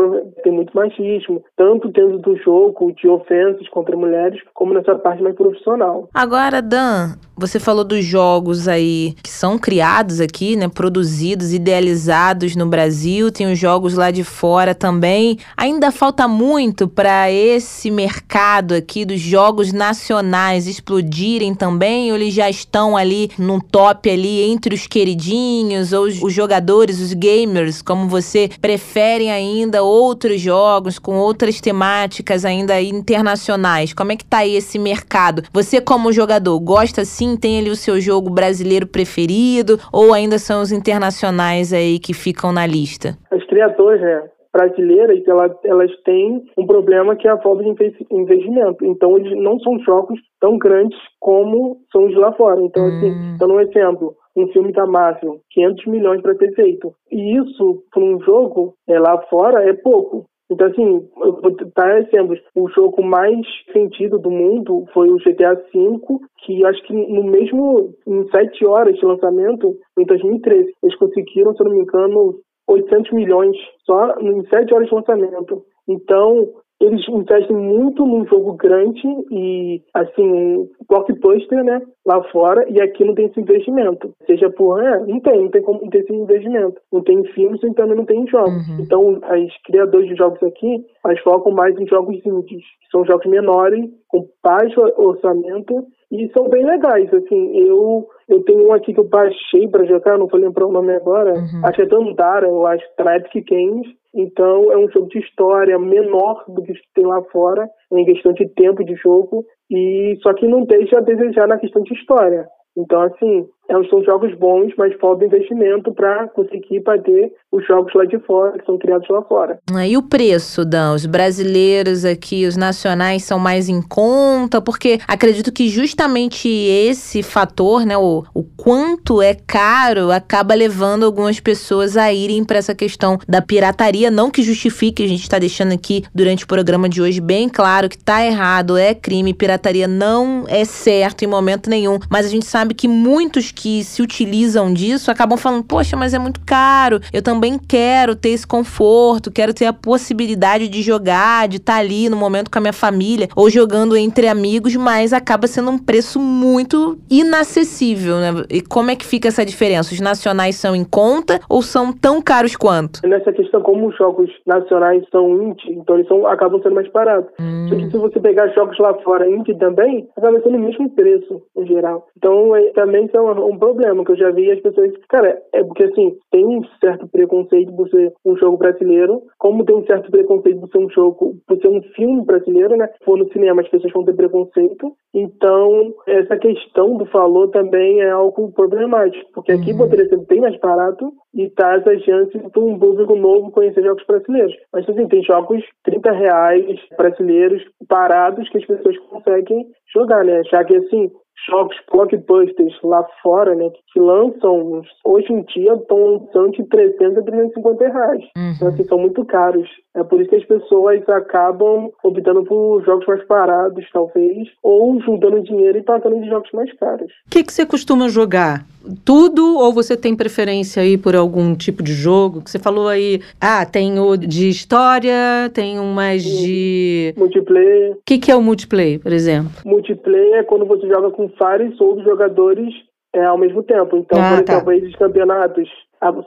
[0.42, 5.36] tem muito machismo, tanto dentro do jogo de ofensas contra mulheres, como nessa parte mais
[5.36, 6.08] profissional.
[6.14, 12.66] Agora, Dan, você falou dos jogos aí que são criados aqui, né, produzidos, idealizados no
[12.66, 15.38] Brasil, tem os jogos lá de fora também.
[15.58, 22.50] Ainda falta muito para esse mercado aqui dos jogos nacionais explodirem também, ou eles já
[22.50, 28.50] estão ali no top ali entre os queridinhos ou os jogadores, os gamers como você,
[28.62, 33.94] preferem ainda outros jogos com outras temáticas ainda internacionais?
[33.94, 35.44] Como é que tá aí esse mercado?
[35.54, 40.62] Você como jogador, gosta sim, tem ali o seu jogo brasileiro preferido ou ainda são
[40.62, 43.18] os internacionais aí que ficam na lista?
[43.32, 44.24] As criaturas, né?
[44.54, 47.70] brasileiras, elas, elas têm um problema que é a falta de
[48.12, 48.86] investimento.
[48.86, 52.62] Então, eles não são jogos tão grandes como são os lá fora.
[52.62, 53.30] Então, assim, hum.
[53.30, 56.94] assim, dando um exemplo, um filme da Marvel, 500 milhões para ser feito.
[57.12, 60.26] E isso, para um jogo é, lá fora, é pouco.
[60.50, 62.38] Então, assim, eu vou.
[62.56, 63.40] O jogo mais
[63.72, 66.00] sentido do mundo foi o GTA V,
[66.46, 71.62] que acho que no mesmo, em sete horas de lançamento, em 2013, eles conseguiram, se
[71.62, 72.36] eu não me engano,
[72.68, 75.64] 800 milhões só em sete horas de lançamento.
[75.88, 76.50] Então,
[76.84, 83.16] eles investem muito num jogo grande e, assim, blockbuster, né, lá fora, e aqui não
[83.16, 84.14] tem esse investimento.
[84.26, 86.82] Seja por, é, não tem, não tem como ter esse investimento.
[86.92, 88.68] Não tem filmes e também não tem jogos.
[88.68, 88.80] Uhum.
[88.82, 93.26] Então, as criadores de jogos aqui, elas focam mais em jogos indies, que são jogos
[93.28, 99.00] menores, com baixo orçamento, e são bem legais, assim, eu eu tenho um aqui que
[99.00, 101.66] eu baixei para jogar, não vou lembrar o nome agora, uhum.
[101.66, 106.44] acho que é Dandara, eu acho, Epic Games, então é um jogo de história menor
[106.48, 110.66] do que tem lá fora, em questão de tempo de jogo, e só que não
[110.66, 112.48] deixa a desejar na questão de história.
[112.78, 118.06] Então, assim, é, são jogos bons, mas falta investimento para conseguir bater os jogos lá
[118.06, 119.60] de fora, que são criados lá fora.
[119.74, 120.94] Ah, e o preço, Dan?
[120.94, 124.62] Os brasileiros aqui, os nacionais, são mais em conta?
[124.62, 131.40] Porque acredito que justamente esse fator, né, o, o quanto é caro, acaba levando algumas
[131.40, 134.12] pessoas a irem para essa questão da pirataria.
[134.12, 137.88] Não que justifique, a gente está deixando aqui durante o programa de hoje bem claro
[137.88, 142.46] que tá errado, é crime, pirataria não é certo em momento nenhum, mas a gente
[142.46, 147.00] sabe que muitos que se utilizam disso acabam falando: poxa, mas é muito caro.
[147.12, 151.80] Eu também quero ter esse conforto, quero ter a possibilidade de jogar, de estar tá
[151.80, 155.78] ali no momento com a minha família ou jogando entre amigos, mas acaba sendo um
[155.78, 158.46] preço muito inacessível, né?
[158.50, 159.94] E como é que fica essa diferença?
[159.94, 163.08] Os nacionais são em conta ou são tão caros quanto?
[163.08, 167.32] Nessa questão, como os jogos nacionais são indie, então eles são, acabam sendo mais baratos.
[167.40, 167.68] Hum.
[167.70, 171.42] Só que se você pegar jogos lá fora indie também, acaba sendo o mesmo preço,
[171.58, 172.08] em geral.
[172.18, 174.92] Então, é, também são um problema que eu já vi as pessoas.
[175.10, 179.76] Cara, é porque assim, tem um certo preconceito por ser um jogo brasileiro, como tem
[179.76, 182.90] um certo preconceito por ser um jogo, por ser um filme brasileiro, né?
[183.04, 184.94] For no cinema, as pessoas vão ter preconceito.
[185.14, 189.78] Então, essa questão do valor também é algo problemático, porque aqui uhum.
[189.78, 194.04] poderia ser bem mais barato e tá essa chance de um público novo conhecer jogos
[194.06, 194.56] brasileiros.
[194.72, 200.44] Mas assim, tem jogos 30 reais brasileiros parados que as pessoas conseguem jogar, né?
[200.46, 201.12] Já que assim,
[201.50, 207.22] jogos blockbusters lá fora, né, que lançam, hoje em dia estão lançando de 300 a
[207.22, 208.24] 350 reais.
[208.38, 208.54] Uhum.
[208.56, 209.70] Então, assim, são muito caros.
[209.96, 215.44] É por isso que as pessoas acabam optando por jogos mais parados, talvez, ou juntando
[215.44, 217.12] dinheiro e pagando de jogos mais caros.
[217.28, 218.66] O que, que você costuma jogar?
[219.06, 222.42] Tudo ou você tem preferência aí por algum tipo de jogo?
[222.42, 227.14] Que você falou aí, ah, tem o de história, tem um mais de.
[227.16, 227.92] Multiplayer.
[227.92, 229.52] O que, que é o multiplayer, por exemplo?
[229.64, 232.74] Multiplayer é quando você joga com vários outros jogadores
[233.14, 233.96] é, ao mesmo tempo.
[233.98, 234.54] Então, ah, por tá.
[234.54, 234.76] exemplo, tá.
[234.76, 235.70] esses campeonatos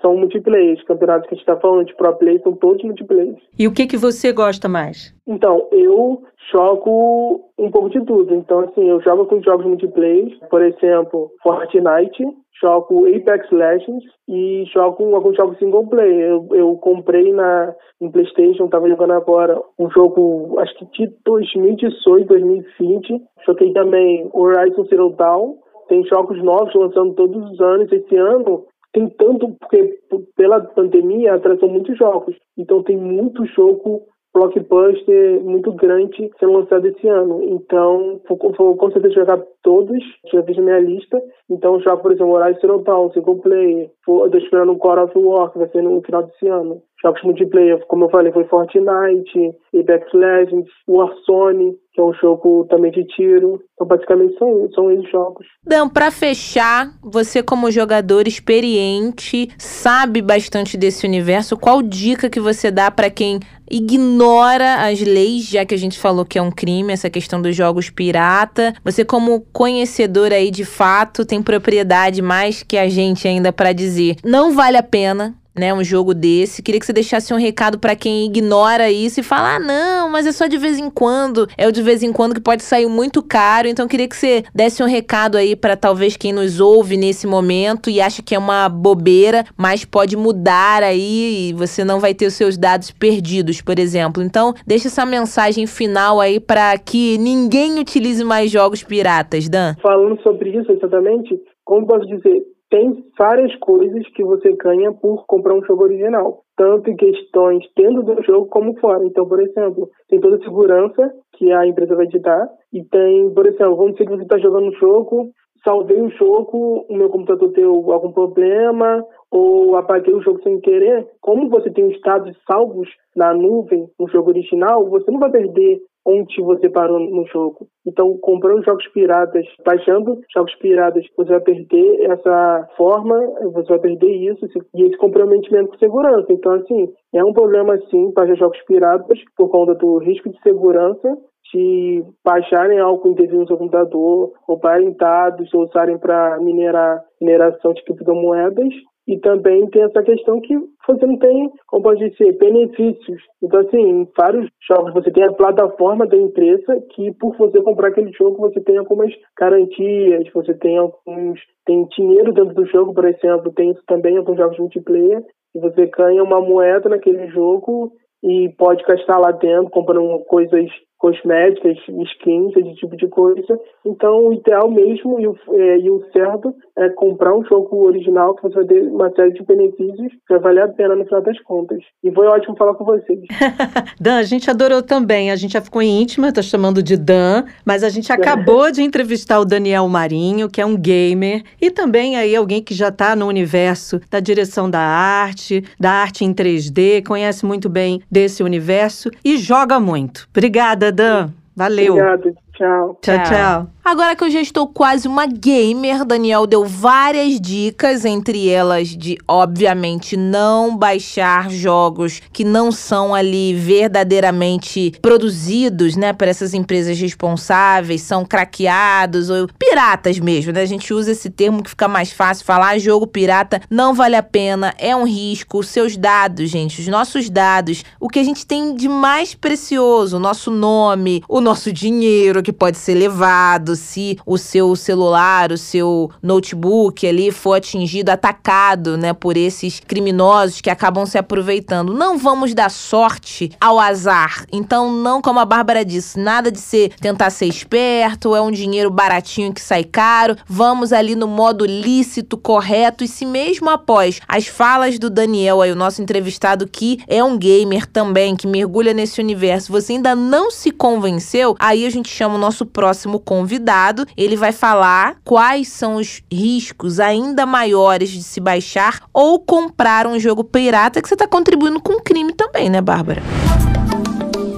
[0.00, 0.76] são multiplayer.
[0.76, 3.36] Os campeonatos que a gente está falando de pro play são todos multiplayer.
[3.58, 5.14] E o que, que você gosta mais?
[5.26, 8.34] Então, eu jogo um pouco de tudo.
[8.34, 12.24] Então, assim, eu jogo com jogos multiplayer, por exemplo, Fortnite,
[12.60, 16.30] jogo Apex Legends e jogo alguns jogos single player.
[16.30, 22.26] Eu, eu comprei na em PlayStation, tava jogando agora um jogo, acho que de 2018,
[22.26, 23.22] 2020.
[23.46, 25.56] Joguei também Horizon Zero Dawn.
[25.88, 27.90] Tem jogos novos lançando todos os anos.
[27.92, 29.98] Esse ano tem tanto, porque
[30.36, 34.00] pela pandemia atrasou muitos jogos, então tem muito jogo
[34.32, 37.42] blockbuster muito grande sendo lançado esse ano.
[37.42, 41.22] Então, vou, vou com certeza jogar todos, já fiz minha lista.
[41.50, 43.90] Então, jogo, por exemplo, Horizon Zero Dawn, single player.
[43.98, 46.82] Estou esperando o God of War, que vai ser no final desse ano.
[47.06, 52.90] Jogos multiplayer, como eu falei, foi Fortnite, Apex Legends, Warzone, que é um jogo também
[52.90, 53.62] de tiro.
[53.74, 55.46] Então, basicamente, são, são esses jogos.
[55.64, 62.72] Dan, para fechar, você como jogador experiente, sabe bastante desse universo, qual dica que você
[62.72, 63.38] dá para quem
[63.70, 67.54] ignora as leis, já que a gente falou que é um crime essa questão dos
[67.54, 68.74] jogos pirata.
[68.84, 74.16] Você como conhecedor aí de fato tem propriedade mais que a gente ainda para dizer.
[74.24, 76.62] Não vale a pena né, um jogo desse.
[76.62, 80.26] Queria que você deixasse um recado para quem ignora isso e fala: "Ah, não, mas
[80.26, 81.48] é só de vez em quando".
[81.56, 83.68] É o de vez em quando que pode sair muito caro.
[83.68, 87.90] Então queria que você desse um recado aí para talvez quem nos ouve nesse momento
[87.90, 92.26] e acha que é uma bobeira, mas pode mudar aí e você não vai ter
[92.26, 94.22] os seus dados perdidos, por exemplo.
[94.22, 99.74] Então, deixa essa mensagem final aí para que ninguém utilize mais jogos piratas, Dan.
[99.82, 105.54] Falando sobre isso exatamente, como posso dizer, tem várias coisas que você ganha por comprar
[105.54, 109.04] um jogo original, tanto em questões dentro do jogo como fora.
[109.04, 113.32] Então, por exemplo, tem toda a segurança que a empresa vai te dar, e tem,
[113.32, 115.30] por exemplo, vamos dizer que você está jogando um jogo,
[115.64, 121.06] salvei o jogo, o meu computador deu algum problema, ou apaguei o jogo sem querer,
[121.20, 125.80] como você tem os dados salvos na nuvem no jogo original, você não vai perder
[126.06, 127.66] onde você parou no jogo.
[127.84, 133.18] Então, comprando jogos piratas, baixando jogos piratas, você vai perder essa forma,
[133.52, 136.26] você vai perder isso e esse comprometimento com segurança.
[136.30, 141.16] Então, assim, é um problema, sim, baixar jogos piratas por conta do risco de segurança
[141.52, 147.84] de baixarem algo indevido no seu computador, roubarem dados, ou usarem para minerar mineração de
[147.84, 148.74] criptomoedas
[149.06, 150.54] e também tem essa questão que
[150.86, 153.22] você não tem, como pode dizer, benefícios.
[153.42, 157.88] Então, assim, em vários jogos você tem a plataforma da empresa que, por você comprar
[157.88, 161.40] aquele jogo, você tem algumas garantias, você tem alguns.
[161.64, 165.86] tem dinheiro dentro do jogo, por exemplo, tem isso também alguns jogos multiplayer, e você
[165.86, 172.74] ganha uma moeda naquele jogo e pode gastar lá dentro comprando coisas cosméticas, skins, esse
[172.76, 173.60] tipo de coisa.
[173.84, 178.34] Então, o ideal mesmo e o, é, e o certo é comprar um jogo original
[178.34, 181.22] que você vai ter uma série de benefícios que vai valer a pena no final
[181.22, 181.78] das contas.
[182.02, 183.20] E foi ótimo falar com vocês.
[184.00, 185.30] Dan, a gente adorou também.
[185.30, 189.40] A gente já ficou íntima, tá chamando de Dan, mas a gente acabou de entrevistar
[189.40, 193.26] o Daniel Marinho, que é um gamer, e também aí alguém que já está no
[193.26, 199.36] universo da direção da arte, da arte em 3D, conhece muito bem desse universo e
[199.36, 200.26] joga muito.
[200.30, 201.32] Obrigada, Dan.
[201.56, 201.94] Valeu.
[201.94, 202.34] Obrigado.
[202.52, 202.98] Tchau.
[203.00, 203.66] Tchau, tchau.
[203.86, 209.16] Agora que eu já estou quase uma gamer, Daniel deu várias dicas, entre elas de,
[209.28, 218.02] obviamente, não baixar jogos que não são ali verdadeiramente produzidos, né, por essas empresas responsáveis,
[218.02, 220.62] são craqueados ou piratas mesmo, né?
[220.62, 224.22] A gente usa esse termo que fica mais fácil falar, jogo pirata não vale a
[224.22, 228.74] pena, é um risco, seus dados, gente, os nossos dados, o que a gente tem
[228.74, 234.38] de mais precioso, o nosso nome, o nosso dinheiro que pode ser levado, se o
[234.38, 241.04] seu celular, o seu notebook ali for atingido, atacado, né, por esses criminosos que acabam
[241.06, 241.92] se aproveitando.
[241.92, 244.46] Não vamos dar sorte ao azar.
[244.52, 248.90] Então, não como a Bárbara disse, nada de ser tentar ser esperto, é um dinheiro
[248.90, 250.36] baratinho que sai caro.
[250.46, 255.70] Vamos ali no modo lícito, correto e se mesmo após as falas do Daniel aí,
[255.70, 260.50] o nosso entrevistado que é um gamer também, que mergulha nesse universo, você ainda não
[260.50, 265.68] se convenceu, aí a gente chama o nosso próximo convidado convidado, ele vai falar quais
[265.68, 271.14] são os riscos ainda maiores de se baixar ou comprar um jogo pirata que você
[271.14, 273.22] está contribuindo com crime também, né, Bárbara?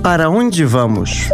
[0.02, 1.28] Para onde vamos?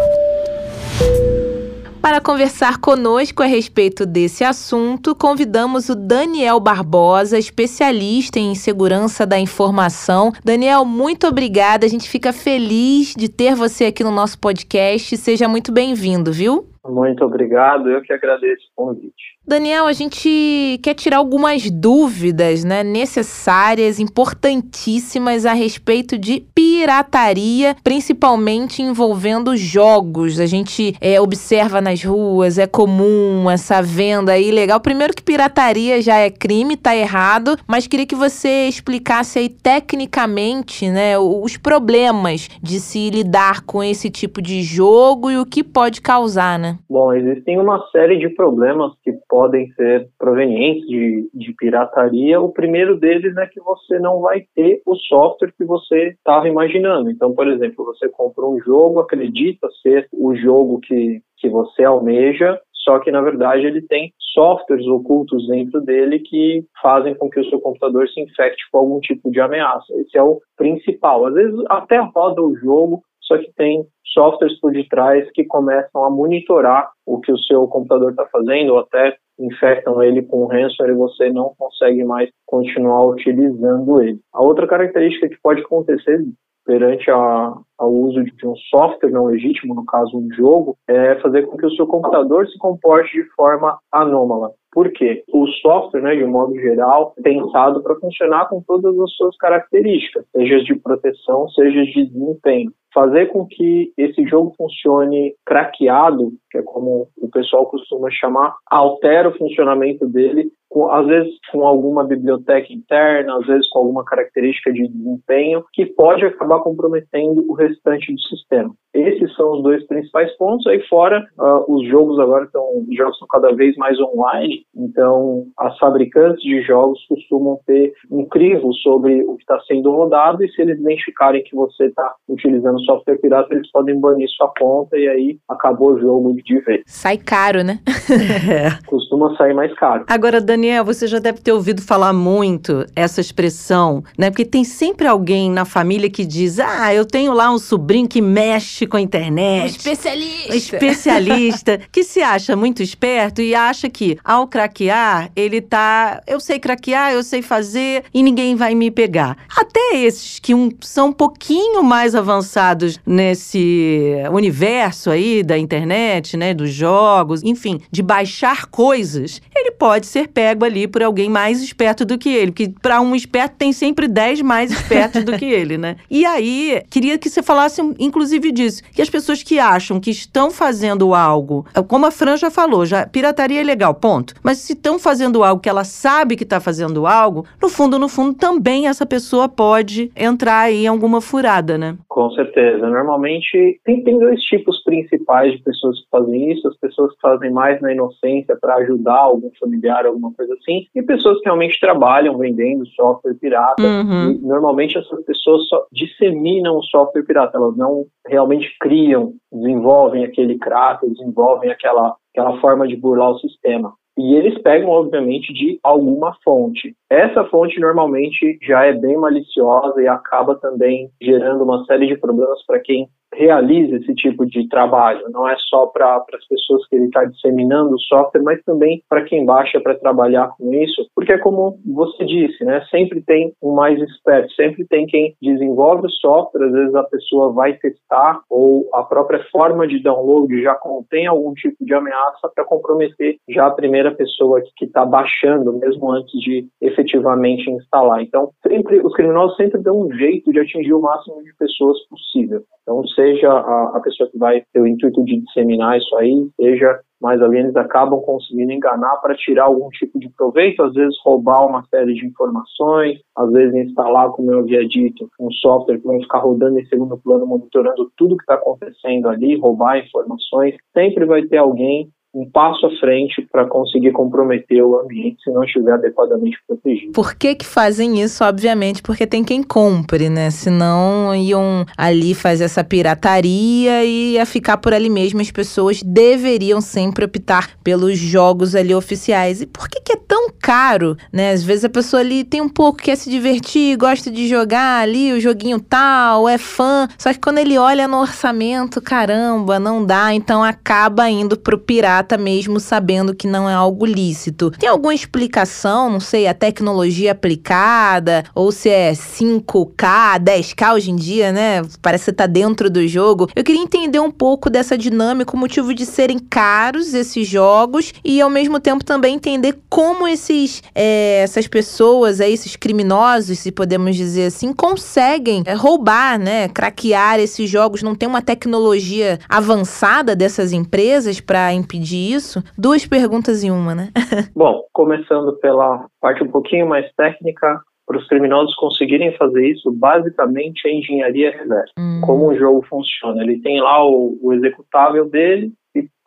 [2.00, 9.38] Para conversar conosco a respeito desse assunto, convidamos o Daniel Barbosa, especialista em segurança da
[9.38, 10.32] informação.
[10.44, 11.86] Daniel, muito obrigada.
[11.86, 15.16] A gente fica feliz de ter você aqui no nosso podcast.
[15.16, 16.73] Seja muito bem-vindo, viu?
[16.84, 19.33] Muito obrigado, eu que agradeço o convite.
[19.46, 28.80] Daniel, a gente quer tirar algumas dúvidas né, necessárias, importantíssimas a respeito de pirataria, principalmente
[28.80, 30.40] envolvendo jogos.
[30.40, 34.80] A gente é, observa nas ruas, é comum essa venda ilegal.
[34.80, 40.88] Primeiro que pirataria já é crime, tá errado, mas queria que você explicasse aí tecnicamente
[40.88, 46.00] né, os problemas de se lidar com esse tipo de jogo e o que pode
[46.00, 46.78] causar, né?
[46.88, 52.40] Bom, existem uma série de problemas que podem ser provenientes de, de pirataria.
[52.40, 57.10] O primeiro deles é que você não vai ter o software que você estava imaginando.
[57.10, 62.60] Então, por exemplo, você compra um jogo, acredita ser o jogo que, que você almeja,
[62.84, 67.50] só que na verdade ele tem softwares ocultos dentro dele que fazem com que o
[67.50, 69.92] seu computador se infecte com algum tipo de ameaça.
[69.94, 71.26] Esse é o principal.
[71.26, 76.10] Às vezes até roda o jogo, só que tem softwares por detrás que começam a
[76.10, 80.96] monitorar o que o seu computador está fazendo ou até infectam ele com ransomware e
[80.96, 84.20] você não consegue mais continuar utilizando ele.
[84.32, 86.20] A outra característica que pode acontecer
[86.64, 91.42] perante a, ao uso de um software não legítimo, no caso um jogo, é fazer
[91.42, 94.52] com que o seu computador se comporte de forma anômala.
[94.72, 95.22] Por quê?
[95.32, 99.36] O software, né, de um modo geral, é pensado para funcionar com todas as suas
[99.36, 102.72] características, seja de proteção, seja de desempenho.
[102.94, 109.28] Fazer com que esse jogo funcione craqueado, que é como o pessoal costuma chamar, altera
[109.28, 114.72] o funcionamento dele com, às vezes com alguma biblioteca interna, às vezes com alguma característica
[114.72, 118.72] de desempenho, que pode acabar comprometendo o restante do sistema.
[118.94, 120.66] Esses são os dois principais pontos.
[120.66, 125.46] Aí fora, uh, os jogos agora estão, os jogos são cada vez mais online, então
[125.58, 130.48] as fabricantes de jogos costumam ter um crivo sobre o que está sendo rodado e
[130.50, 135.08] se eles identificarem que você está utilizando software pirata, eles podem banir sua conta e
[135.08, 136.82] aí acabou o jogo de vez.
[136.86, 137.80] Sai caro, né?
[138.50, 138.86] é.
[138.86, 140.04] Costuma sair mais caro.
[140.08, 144.30] Agora, Dani, Daniel, você já deve ter ouvido falar muito essa expressão, né?
[144.30, 148.22] Porque tem sempre alguém na família que diz: Ah, eu tenho lá um sobrinho que
[148.22, 149.62] mexe com a internet.
[149.62, 150.56] Um especialista.
[150.56, 156.22] Especialista, que se acha muito esperto e acha que ao craquear, ele tá.
[156.26, 159.36] Eu sei craquear, eu sei fazer e ninguém vai me pegar.
[159.54, 166.54] Até esses que um, são um pouquinho mais avançados nesse universo aí da internet, né?
[166.54, 171.62] Dos jogos, enfim, de baixar coisas, ele pode ser pego pego ali por alguém mais
[171.62, 172.52] esperto do que ele.
[172.52, 175.96] Porque para um esperto tem sempre 10 mais espertos do que ele, né?
[176.10, 178.73] E aí, queria que você falasse, inclusive, disso.
[178.80, 183.06] Que as pessoas que acham que estão fazendo algo, como a Fran já falou, já,
[183.06, 184.34] pirataria é legal, ponto.
[184.42, 188.08] Mas se estão fazendo algo que ela sabe que está fazendo algo, no fundo, no
[188.08, 191.96] fundo, também essa pessoa pode entrar aí em alguma furada, né?
[192.08, 192.88] Com certeza.
[192.88, 196.68] Normalmente, tem, tem dois tipos principais de pessoas que fazem isso.
[196.68, 200.86] As pessoas que fazem mais na inocência para ajudar algum familiar, alguma coisa coisa assim,
[200.94, 203.82] e pessoas que realmente trabalham vendendo software pirata.
[203.82, 204.38] Uhum.
[204.42, 211.06] normalmente essas pessoas só disseminam o software pirata, elas não realmente criam, desenvolvem aquele crack,
[211.08, 213.92] desenvolvem aquela, aquela forma de burlar o sistema.
[214.16, 216.94] E eles pegam, obviamente, de alguma fonte.
[217.10, 222.64] Essa fonte normalmente já é bem maliciosa e acaba também gerando uma série de problemas
[222.64, 225.24] para quem realiza esse tipo de trabalho.
[225.30, 229.24] Não é só para as pessoas que ele está disseminando o software, mas também para
[229.24, 232.84] quem baixa para trabalhar com isso, porque é como você disse, né?
[232.90, 237.52] Sempre tem um mais esperto, sempre tem quem desenvolve o software, às vezes a pessoa
[237.52, 242.64] vai testar ou a própria forma de download já contém algum tipo de ameaça para
[242.64, 248.22] comprometer já a primeira pessoa que está baixando, mesmo antes de efetivamente instalar.
[248.22, 252.62] Então, sempre os criminosos sempre dão um jeito de atingir o máximo de pessoas possível.
[252.82, 257.00] Então, seja a, a pessoa que vai ter o intuito de disseminar isso aí, seja
[257.20, 261.66] mais ali eles acabam conseguindo enganar para tirar algum tipo de proveito, às vezes roubar
[261.66, 266.20] uma série de informações, às vezes instalar, como eu havia dito, um software que vai
[266.20, 270.74] ficar rodando em segundo plano, monitorando tudo que está acontecendo ali, roubar informações.
[270.92, 275.62] Sempre vai ter alguém um passo à frente para conseguir comprometer o ambiente se não
[275.62, 277.12] estiver adequadamente protegido.
[277.12, 278.42] Por que que fazem isso?
[278.42, 280.50] Obviamente porque tem quem compre, né?
[280.50, 285.40] Senão iam ali fazer essa pirataria e ia ficar por ali mesmo.
[285.40, 289.62] As pessoas deveriam sempre optar pelos jogos ali oficiais.
[289.62, 291.52] E por que que é tão caro, né?
[291.52, 295.32] Às vezes a pessoa ali tem um pouco quer se divertir, gosta de jogar ali
[295.32, 297.06] o joguinho tal, é fã.
[297.16, 302.23] Só que quando ele olha no orçamento, caramba, não dá, então acaba indo pro pirata
[302.38, 304.70] mesmo sabendo que não é algo lícito.
[304.70, 311.16] Tem alguma explicação, não sei, a tecnologia aplicada, ou se é 5K, 10K hoje em
[311.16, 311.82] dia, né?
[312.00, 313.48] Parece que tá dentro do jogo.
[313.54, 318.40] Eu queria entender um pouco dessa dinâmica, o motivo de serem caros esses jogos e
[318.40, 324.16] ao mesmo tempo também entender como esses, é, essas pessoas, aí, esses criminosos, se podemos
[324.16, 326.68] dizer assim, conseguem é, roubar, né?
[326.68, 328.02] Craquear esses jogos.
[328.02, 332.62] Não tem uma tecnologia avançada dessas empresas para impedir disso?
[332.78, 334.10] Duas perguntas em uma, né?
[334.54, 340.86] Bom, começando pela parte um pouquinho mais técnica, para os criminosos conseguirem fazer isso, basicamente
[340.86, 341.92] é engenharia reversa.
[341.98, 342.20] Hum.
[342.24, 343.42] Como o jogo funciona?
[343.42, 345.72] Ele tem lá o, o executável dele,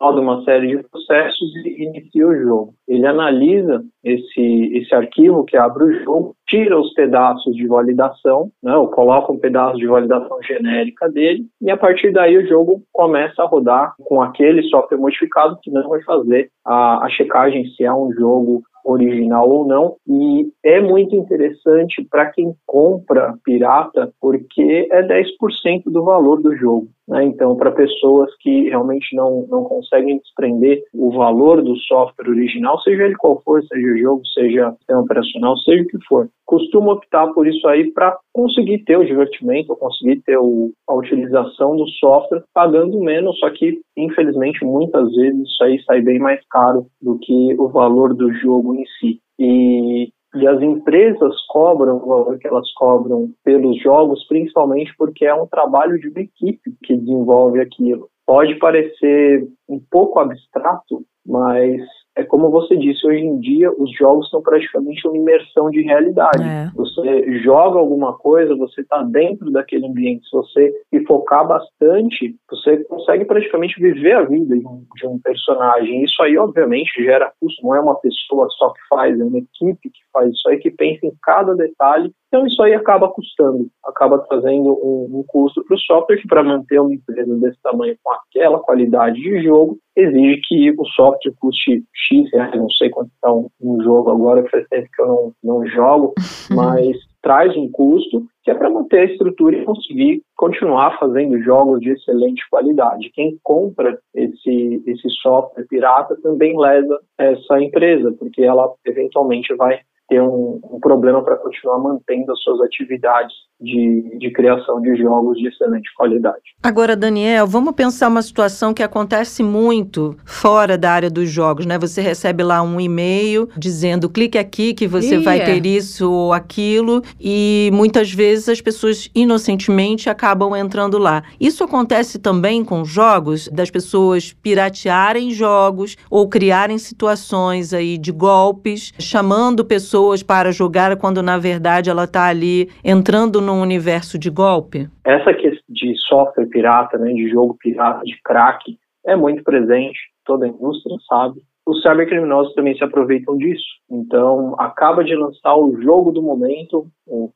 [0.00, 2.74] roda uma série de processos e inicia o jogo.
[2.86, 8.74] Ele analisa esse, esse arquivo que abre o jogo, tira os pedaços de validação, né,
[8.76, 13.42] ou coloca um pedaço de validação genérica dele, e a partir daí o jogo começa
[13.42, 17.92] a rodar com aquele software modificado que não vai fazer a, a checagem se é
[17.92, 19.96] um jogo original ou não.
[20.06, 26.88] E é muito interessante para quem compra pirata, porque é 10% do valor do jogo.
[27.08, 27.24] Né?
[27.24, 33.04] Então, para pessoas que realmente não, não conseguem desprender o valor do software original, seja
[33.04, 37.46] ele qual for, seja jogo, seja sistema operacional, seja o que for, costumo optar por
[37.46, 43.00] isso aí para conseguir ter o divertimento, conseguir ter o, a utilização do software pagando
[43.00, 47.68] menos, só que infelizmente muitas vezes isso aí sai bem mais caro do que o
[47.68, 49.20] valor do jogo em si.
[49.38, 55.34] E e as empresas cobram o valor que elas cobram pelos jogos, principalmente porque é
[55.34, 58.10] um trabalho de uma equipe que desenvolve aquilo.
[58.26, 61.80] Pode parecer um pouco abstrato, mas
[62.18, 66.42] é como você disse, hoje em dia os jogos são praticamente uma imersão de realidade.
[66.42, 66.68] É.
[66.74, 70.28] Você joga alguma coisa, você está dentro daquele ambiente.
[70.28, 75.20] Se você se focar bastante, você consegue praticamente viver a vida de um, de um
[75.20, 76.02] personagem.
[76.02, 77.62] Isso aí, obviamente, gera custo.
[77.62, 80.72] Não é uma pessoa só que faz, é uma equipe que faz isso aí, que
[80.72, 85.74] pensa em cada detalhe então isso aí acaba custando, acaba trazendo um, um custo para
[85.74, 90.40] o software que para manter uma empresa desse tamanho com aquela qualidade de jogo exige
[90.46, 94.50] que o software custe X reais, não sei quanto está um, um, jogo agora, que
[94.50, 96.14] faz tempo que eu não, não jogo,
[96.50, 101.80] mas traz um custo que é para manter a estrutura e conseguir continuar fazendo jogos
[101.80, 103.10] de excelente qualidade.
[103.12, 110.22] Quem compra esse, esse software pirata também leva essa empresa, porque ela eventualmente vai ter
[110.22, 115.48] um, um problema para continuar mantendo as suas atividades de, de criação de jogos de
[115.48, 116.40] excelente qualidade.
[116.62, 121.76] Agora, Daniel, vamos pensar uma situação que acontece muito fora da área dos jogos, né?
[121.78, 125.24] Você recebe lá um e-mail dizendo clique aqui que você yeah.
[125.24, 131.22] vai ter isso ou aquilo e muitas vezes as pessoas inocentemente acabam entrando lá.
[131.38, 138.94] Isso acontece também com jogos, das pessoas piratearem jogos ou criarem situações aí de golpes,
[138.98, 144.88] chamando pessoas para jogar quando na verdade ela está ali entrando num universo de golpe?
[145.04, 150.46] Essa questão de software pirata, né, de jogo pirata, de crack, é muito presente, toda
[150.46, 151.40] a indústria sabe.
[151.66, 153.66] Os cybercriminosos também se aproveitam disso.
[153.90, 156.86] Então, acaba de lançar o jogo do momento,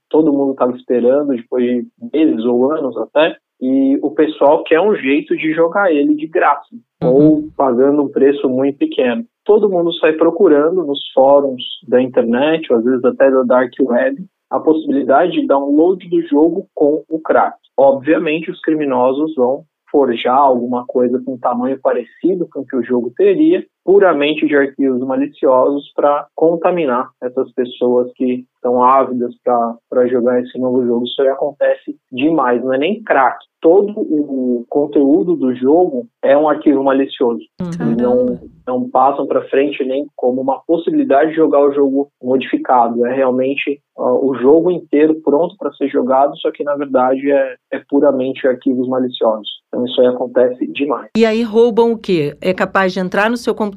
[0.08, 4.92] todo mundo estava esperando, depois de meses ou anos até, e o pessoal quer um
[4.96, 6.66] jeito de jogar ele de graça,
[7.00, 7.08] uhum.
[7.08, 9.24] ou pagando um preço muito pequeno.
[9.44, 14.24] Todo mundo sai procurando nos fóruns da internet, ou às vezes até da dark web,
[14.50, 17.56] a possibilidade de download do jogo com o crack.
[17.78, 23.12] Obviamente, os criminosos vão forjar alguma coisa com tamanho parecido com o que o jogo
[23.16, 30.56] teria, puramente de arquivos maliciosos para contaminar essas pessoas que estão ávidas para jogar esse
[30.58, 31.04] novo jogo.
[31.04, 33.38] Isso aí acontece demais, não é nem crack.
[33.60, 37.42] Todo o conteúdo do jogo é um arquivo malicioso.
[37.60, 37.96] Uhum.
[37.96, 43.06] Não, não passam para frente nem como uma possibilidade de jogar o jogo modificado.
[43.06, 47.54] É realmente uh, o jogo inteiro pronto para ser jogado, só que na verdade é,
[47.72, 49.48] é puramente arquivos maliciosos.
[49.68, 51.08] Então isso aí acontece demais.
[51.16, 52.36] E aí roubam o quê?
[52.40, 53.71] É capaz de entrar no seu computador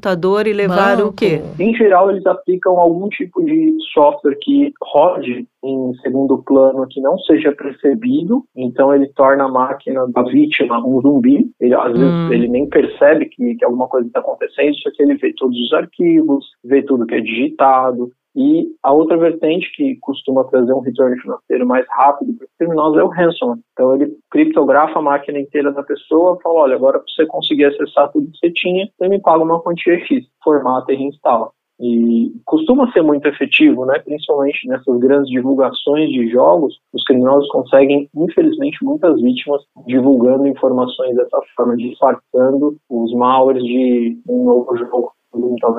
[0.48, 1.10] e levar Banco.
[1.10, 1.41] o quê?
[1.60, 7.18] Em geral, eles aplicam algum tipo de software que rode em segundo plano que não
[7.20, 11.50] seja percebido, então ele torna a máquina da vítima um zumbi.
[11.60, 12.28] Ele às hum.
[12.28, 15.58] vezes ele nem percebe que, que alguma coisa está acontecendo, só que ele vê todos
[15.58, 20.82] os arquivos, vê tudo que é digitado, e a outra vertente que costuma trazer um
[20.82, 23.60] retorno financeiro mais rápido para os criminosos é o ransomware.
[23.72, 28.12] Então ele criptografa a máquina inteira da pessoa, fala, olha, agora para você conseguir acessar
[28.12, 31.50] tudo que você tinha, você me paga uma quantia X, formata e reinstala.
[31.80, 34.00] E costuma ser muito efetivo, né?
[34.00, 41.38] principalmente nessas grandes divulgações de jogos, os criminosos conseguem, infelizmente, muitas vítimas divulgando informações dessa
[41.56, 45.14] forma, disfarçando os malwares de um novo jogo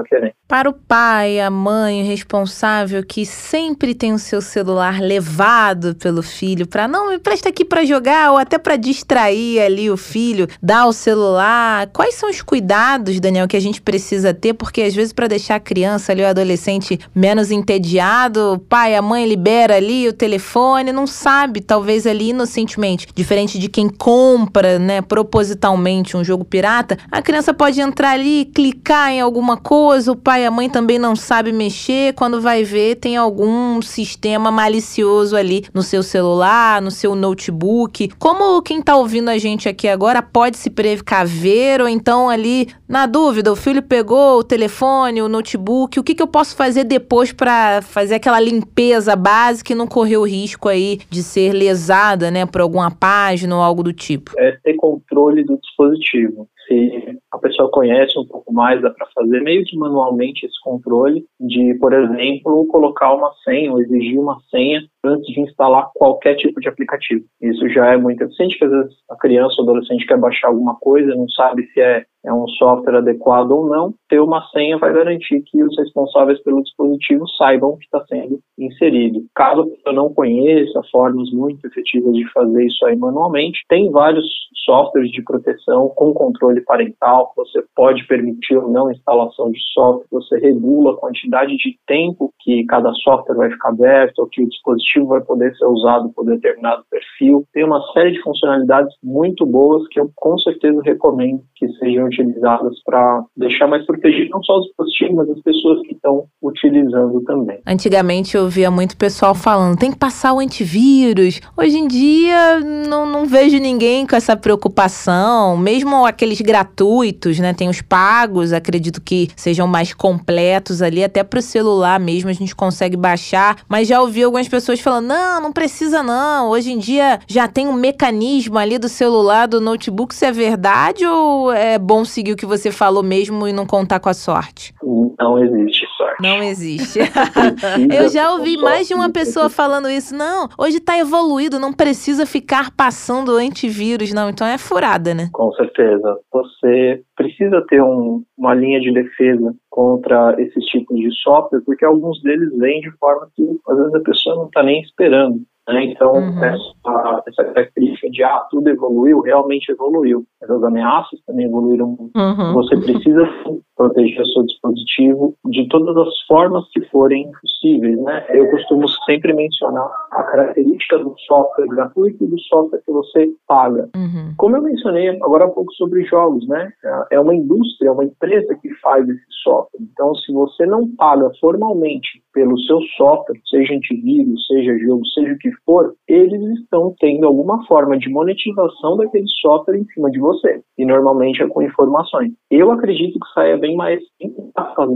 [0.08, 0.32] querendo.
[0.48, 6.22] Para o pai, a mãe, o responsável que sempre tem o seu celular levado pelo
[6.22, 10.46] filho para não me presta aqui para jogar ou até para distrair ali o filho,
[10.62, 11.88] dar o celular.
[11.92, 14.54] Quais são os cuidados, Daniel, que a gente precisa ter?
[14.54, 19.02] Porque às vezes para deixar a criança ali o adolescente menos entediado, o pai, a
[19.02, 25.00] mãe libera ali o telefone, não sabe, talvez ali inocentemente, diferente de quem compra, né,
[25.00, 30.16] propositalmente um jogo pirata, a criança pode entrar ali, clicar em alguma alguma coisa, o
[30.16, 35.36] pai e a mãe também não sabem mexer, quando vai ver tem algum sistema malicioso
[35.36, 38.08] ali no seu celular, no seu notebook.
[38.18, 43.06] Como quem tá ouvindo a gente aqui agora pode se precaver ou então ali, na
[43.06, 47.30] dúvida, o filho pegou o telefone, o notebook, o que, que eu posso fazer depois
[47.30, 52.44] para fazer aquela limpeza básica e não correr o risco aí de ser lesada, né,
[52.44, 54.32] por alguma página ou algo do tipo?
[54.36, 59.40] É ter controle do dispositivo se a pessoa conhece um pouco mais, dá para fazer
[59.40, 64.82] meio que manualmente esse controle de, por exemplo, colocar uma senha ou exigir uma senha
[65.04, 67.24] antes de instalar qualquer tipo de aplicativo.
[67.40, 70.76] Isso já é muito eficiente, porque às vezes a criança ou adolescente quer baixar alguma
[70.76, 73.94] coisa, não sabe se é, é um software adequado ou não.
[74.08, 78.38] Ter uma senha vai garantir que os responsáveis pelo dispositivo saibam o que está sendo
[78.58, 79.24] inserido.
[79.34, 84.26] Caso eu não conheça formas muito efetivas de fazer isso aí manualmente, tem vários
[84.64, 90.06] softwares de proteção com controle parental, você pode permitir ou não a instalação de software,
[90.10, 94.48] você regula a quantidade de tempo que cada software vai ficar aberto ou que o
[94.48, 97.44] dispositivo vai poder ser usado por determinado perfil.
[97.52, 102.74] Tem uma série de funcionalidades muito boas que eu com certeza recomendo que sejam utilizadas
[102.84, 107.60] para deixar mais protegido não só os dispositivos, mas as pessoas que estão utilizando também.
[107.66, 111.40] Antigamente eu via muito pessoal falando, tem que passar o antivírus.
[111.56, 117.52] Hoje em dia não, não vejo ninguém com essa preocupação, mesmo aqueles gratuitos, né?
[117.52, 122.32] Tem os pagos, acredito que sejam mais completos ali, até para o celular mesmo a
[122.32, 123.58] gente consegue baixar.
[123.68, 126.50] Mas já ouvi algumas pessoas falando: não, não precisa não.
[126.50, 130.14] Hoje em dia já tem um mecanismo ali do celular, do notebook.
[130.14, 134.00] Se é verdade ou é bom seguir o que você falou mesmo e não contar
[134.00, 134.74] com a sorte?
[135.18, 136.22] Não existe sorte.
[136.22, 136.98] Não existe.
[137.92, 140.14] Eu já ouvi mais de uma pessoa falando isso.
[140.14, 144.28] Não, hoje está evoluído, não precisa ficar passando antivírus, não.
[144.28, 145.28] Então é furada, né?
[145.32, 146.18] Com certeza.
[146.32, 152.22] Você precisa ter um, uma linha de defesa contra esses tipos de software, porque alguns
[152.22, 155.40] deles vêm de forma que às vezes a pessoa não está nem esperando.
[155.68, 155.84] Né?
[155.86, 156.44] Então, uhum.
[156.44, 160.24] essa, essa, característica de ah, tudo evoluiu, realmente evoluiu.
[160.42, 161.96] As ameaças também evoluíram.
[162.14, 162.52] Uhum.
[162.54, 168.00] Você precisa sim, proteger o seu dispositivo de todas as formas que forem possíveis.
[168.00, 168.26] Né?
[168.30, 173.88] Eu costumo sempre mencionar a característica do software gratuito e do software que você paga.
[173.94, 174.34] Uhum.
[174.36, 176.72] Como eu mencionei agora há pouco sobre jogos, né?
[177.10, 179.80] é uma indústria, é uma empresa que faz esse software.
[179.80, 185.38] Então, se você não paga formalmente pelo seu software, seja antivírus, seja jogo, seja o
[185.38, 190.60] que for, eles estão tendo alguma forma de monetização daquele software em cima de você.
[190.78, 192.32] E normalmente é com informações.
[192.50, 194.00] Eu acredito que saia bem mais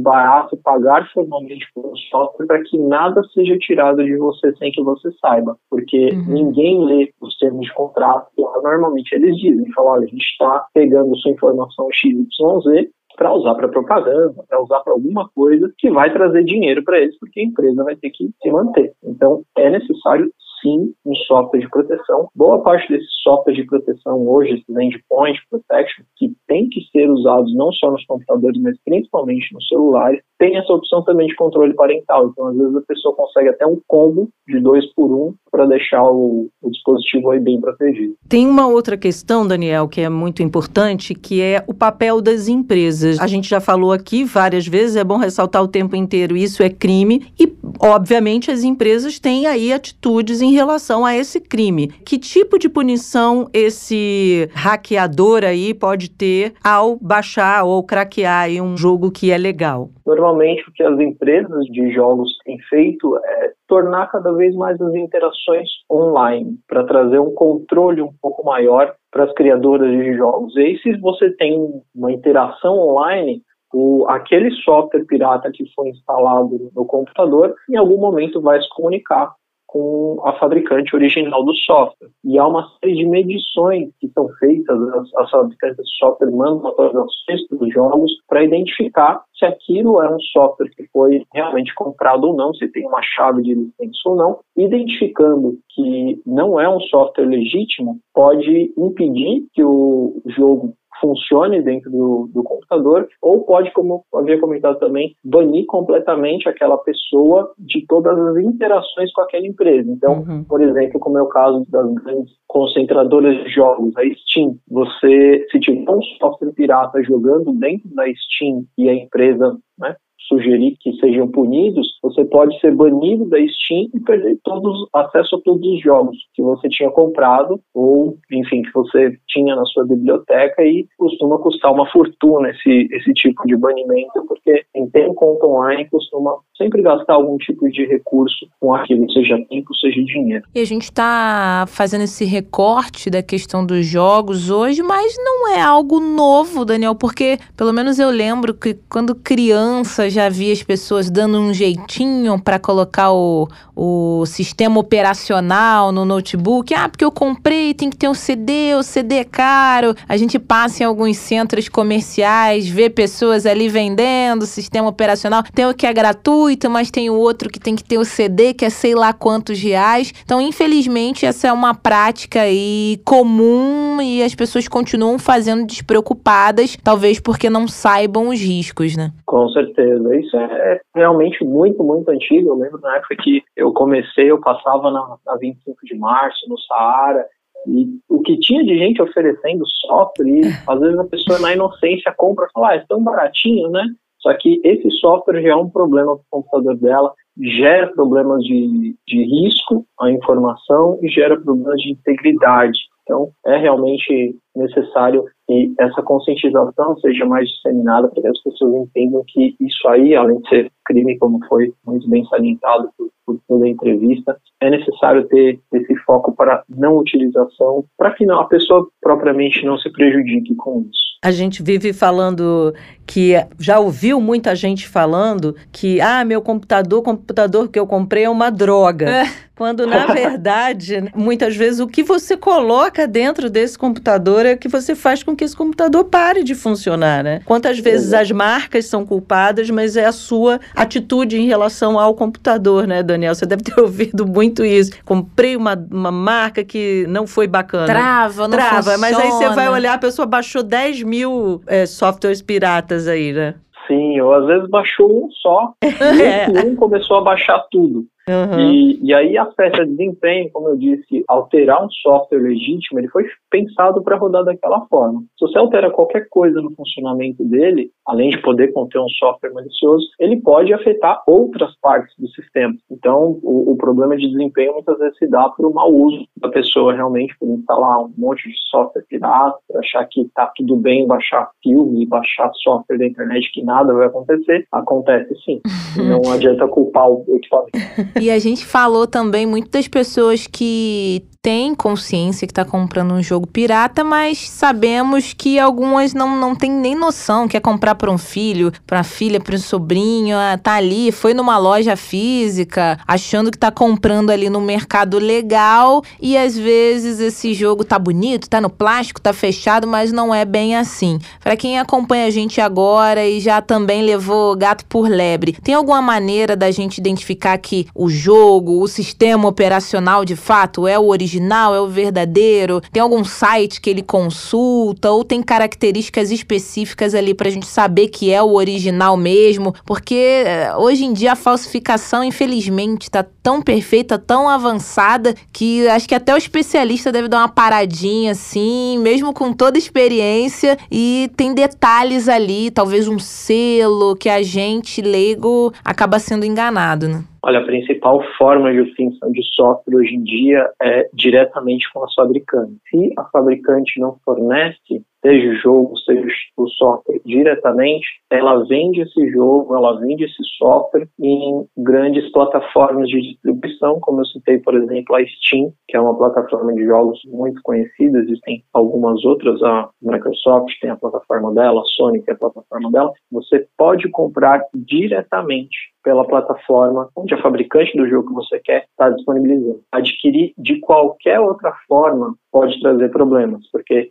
[0.03, 5.10] barato pagar formalmente um software para que nada seja tirado de você sem que você
[5.19, 5.57] saiba.
[5.69, 6.25] Porque uhum.
[6.29, 8.29] ninguém lê os termos de contrato.
[8.63, 13.69] Normalmente eles dizem, falam, olha, a gente está pegando sua informação XYZ para usar para
[13.69, 17.85] propaganda, para usar para alguma coisa que vai trazer dinheiro para eles, porque a empresa
[17.85, 18.93] vai ter que se manter.
[19.05, 22.29] Então, é necessário sim um software de proteção.
[22.35, 27.55] Boa parte desses softwares de proteção hoje, esses endpoint protection, que tem que ser usados
[27.55, 32.29] não só nos computadores, mas principalmente nos celulares, tem essa opção também de controle parental.
[32.29, 36.03] Então, às vezes, a pessoa consegue até um combo de dois por um para deixar
[36.03, 38.15] o, o, dispositivo aí bem protegido.
[38.29, 43.19] Tem uma outra questão, Daniel, que é muito importante, que é o papel das empresas.
[43.19, 46.71] A gente já falou aqui várias vezes, é bom ressaltar o tempo inteiro, isso é
[46.71, 51.89] crime e, obviamente, as empresas têm aí atitudes em relação a esse crime.
[52.05, 59.11] Que tipo de punição esse hackeador aí pode ter ao baixar ou craquear um jogo
[59.11, 59.91] que é legal?
[60.11, 64.93] Normalmente, o que as empresas de jogos têm feito é tornar cada vez mais as
[64.93, 70.57] interações online, para trazer um controle um pouco maior para as criadoras de jogos.
[70.57, 71.57] E aí, se você tem
[71.95, 73.41] uma interação online,
[73.73, 79.33] o, aquele software pirata que foi instalado no computador, em algum momento vai se comunicar
[79.71, 82.09] com a fabricante original do software.
[82.25, 86.71] E há uma série de medições que são feitas, as, as fabricantes de software mandam
[86.71, 92.25] atualizações para os jogos para identificar se aquilo é um software que foi realmente comprado
[92.25, 94.39] ou não, se tem uma chave de licença ou não.
[94.57, 102.31] Identificando que não é um software legítimo, pode impedir que o jogo funcione dentro do,
[102.33, 108.19] do, computador, ou pode, como eu havia comentado também, banir completamente aquela pessoa de todas
[108.19, 109.91] as interações com aquela empresa.
[109.91, 110.45] Então, uhum.
[110.45, 115.61] por exemplo, como é o caso das grandes concentradoras de jogos, a Steam, você, se
[115.61, 119.97] tiver um software pirata jogando dentro da Steam e a empresa né,
[120.29, 125.41] sugerir que sejam punidos, você pode ser banido da Steam e perder todos acesso a
[125.41, 130.63] todos os jogos que você tinha comprado ou, enfim, que você tinha na sua biblioteca
[130.63, 135.89] e costuma custar uma fortuna esse, esse tipo de banimento, porque quem tem conta online
[135.91, 140.45] costuma sempre gastar algum tipo de recurso com aquilo, seja tempo, seja dinheiro.
[140.55, 145.61] E a gente está fazendo esse recorte da questão dos jogos hoje, mas não é
[145.61, 151.11] algo novo, Daniel, porque pelo menos eu lembro que quando criança já vi as pessoas
[151.11, 156.75] dando um jeitinho para colocar o, o sistema operacional no notebook.
[156.75, 159.95] Ah, porque eu comprei, tem que ter um CD, o CD é caro.
[160.09, 165.43] A gente passa em alguns centros comerciais, vê pessoas ali vendendo sistema operacional.
[165.55, 168.53] Tem o que é gratuito, mas tem o outro que tem que ter o CD,
[168.53, 170.13] que é sei lá quantos reais.
[170.25, 177.21] Então, infelizmente, essa é uma prática aí comum e as pessoas continuam fazendo despreocupadas, talvez
[177.21, 179.13] porque não saibam os riscos, né?
[179.27, 180.00] Com certeza.
[180.21, 182.51] Isso é realmente muito, muito antigo.
[182.51, 186.59] Eu lembro na época que eu comecei, eu passava na, na 25 de março, no
[186.59, 187.27] Saara,
[187.67, 192.13] e o que tinha de gente oferecendo software, e às vezes a pessoa na inocência
[192.17, 193.85] compra e fala, ah, é tão baratinho, né?
[194.19, 198.95] Só que esse software já é um problema para o computador dela, gera problemas de,
[199.07, 202.79] de risco à informação e gera problemas de integridade.
[203.03, 209.25] Então, é realmente necessário que essa conscientização seja mais disseminada para que as pessoas entendam
[209.27, 213.65] que isso aí, além de ser crime, como foi muito bem salientado por, por toda
[213.65, 218.87] a entrevista, é necessário ter esse foco para não utilização, para que não, a pessoa
[219.01, 221.11] propriamente não se prejudique com isso.
[221.23, 222.73] A gente vive falando
[223.07, 228.31] que já ouviu muita gente falando que ah, meu computador, computador que eu comprei é
[228.31, 229.11] uma droga.
[229.11, 229.25] É.
[229.55, 234.69] Quando na verdade, muitas vezes o que você coloca dentro desse computador é o que
[234.69, 237.41] você faz com que esse computador pare de funcionar, né?
[237.45, 242.87] Quantas vezes as marcas são culpadas, mas é a sua atitude em relação ao computador,
[242.87, 243.35] né, Daniel?
[243.35, 244.93] Você deve ter ouvido muito isso.
[245.05, 247.87] Comprei uma, uma marca que não foi bacana.
[247.87, 248.99] Trava, não Trava, funciona.
[248.99, 253.55] mas aí você vai olhar, a pessoa baixou 10 mil é, softwares piratas aí, né?
[253.87, 258.05] Sim, ou às vezes baixou um só, e um começou a baixar tudo.
[258.31, 258.61] Uhum.
[258.61, 264.03] E, e aí afeta desempenho, como eu disse, alterar um software legítimo, ele foi pensado
[264.03, 265.23] para rodar daquela forma.
[265.39, 270.07] Se você altera qualquer coisa no funcionamento dele, além de poder conter um software malicioso,
[270.19, 272.75] ele pode afetar outras partes do sistema.
[272.91, 276.49] Então, o, o problema de desempenho muitas vezes se dá por um mau uso da
[276.49, 281.51] pessoa realmente por instalar um monte de software pirata, achar que está tudo bem baixar
[281.63, 284.67] filme, baixar software da internet que nada vai acontecer.
[284.73, 285.61] Acontece sim.
[285.97, 287.71] Não adianta culpar o equipamento.
[288.21, 293.23] E a gente falou também muito das pessoas que têm consciência que está comprando um
[293.23, 298.19] jogo pirata, mas sabemos que algumas não, não têm nem noção, quer comprar para um
[298.19, 303.57] filho, para filha, para um sobrinho, ah, tá ali, foi numa loja física, achando que
[303.57, 308.69] está comprando ali no mercado legal e às vezes esse jogo tá bonito, tá no
[308.69, 311.19] plástico, tá fechado, mas não é bem assim.
[311.43, 316.03] Para quem acompanha a gente agora e já também levou gato por lebre, tem alguma
[316.03, 321.30] maneira da gente identificar que o jogo, o sistema operacional de fato é o original,
[321.39, 322.81] é o verdadeiro?
[322.93, 328.09] Tem algum site que ele consulta ou tem características específicas ali para a gente saber
[328.09, 329.75] que é o original mesmo?
[329.85, 336.09] Porque eh, hoje em dia a falsificação, infelizmente, está tão perfeita, tão avançada que acho
[336.09, 341.31] que até o especialista deve dar uma paradinha assim, mesmo com toda a experiência e
[341.37, 347.25] tem detalhes ali, talvez um selo que a gente leigo acaba sendo enganado, né?
[347.43, 352.13] Olha, a principal forma de obtenção de software hoje em dia é diretamente com as
[352.15, 352.77] fabricantes.
[352.91, 359.29] Se a fabricante não fornece seja o jogo, seja o software diretamente, ela vende esse
[359.31, 365.17] jogo, ela vende esse software em grandes plataformas de distribuição, como eu citei, por exemplo,
[365.17, 370.73] a Steam, que é uma plataforma de jogos muito conhecida, existem algumas outras, a Microsoft
[370.81, 376.27] tem a plataforma dela, a Sony tem a plataforma dela, você pode comprar diretamente pela
[376.27, 379.83] plataforma onde a fabricante do jogo que você quer está disponibilizando.
[379.93, 384.11] Adquirir de qualquer outra forma pode trazer problemas, porque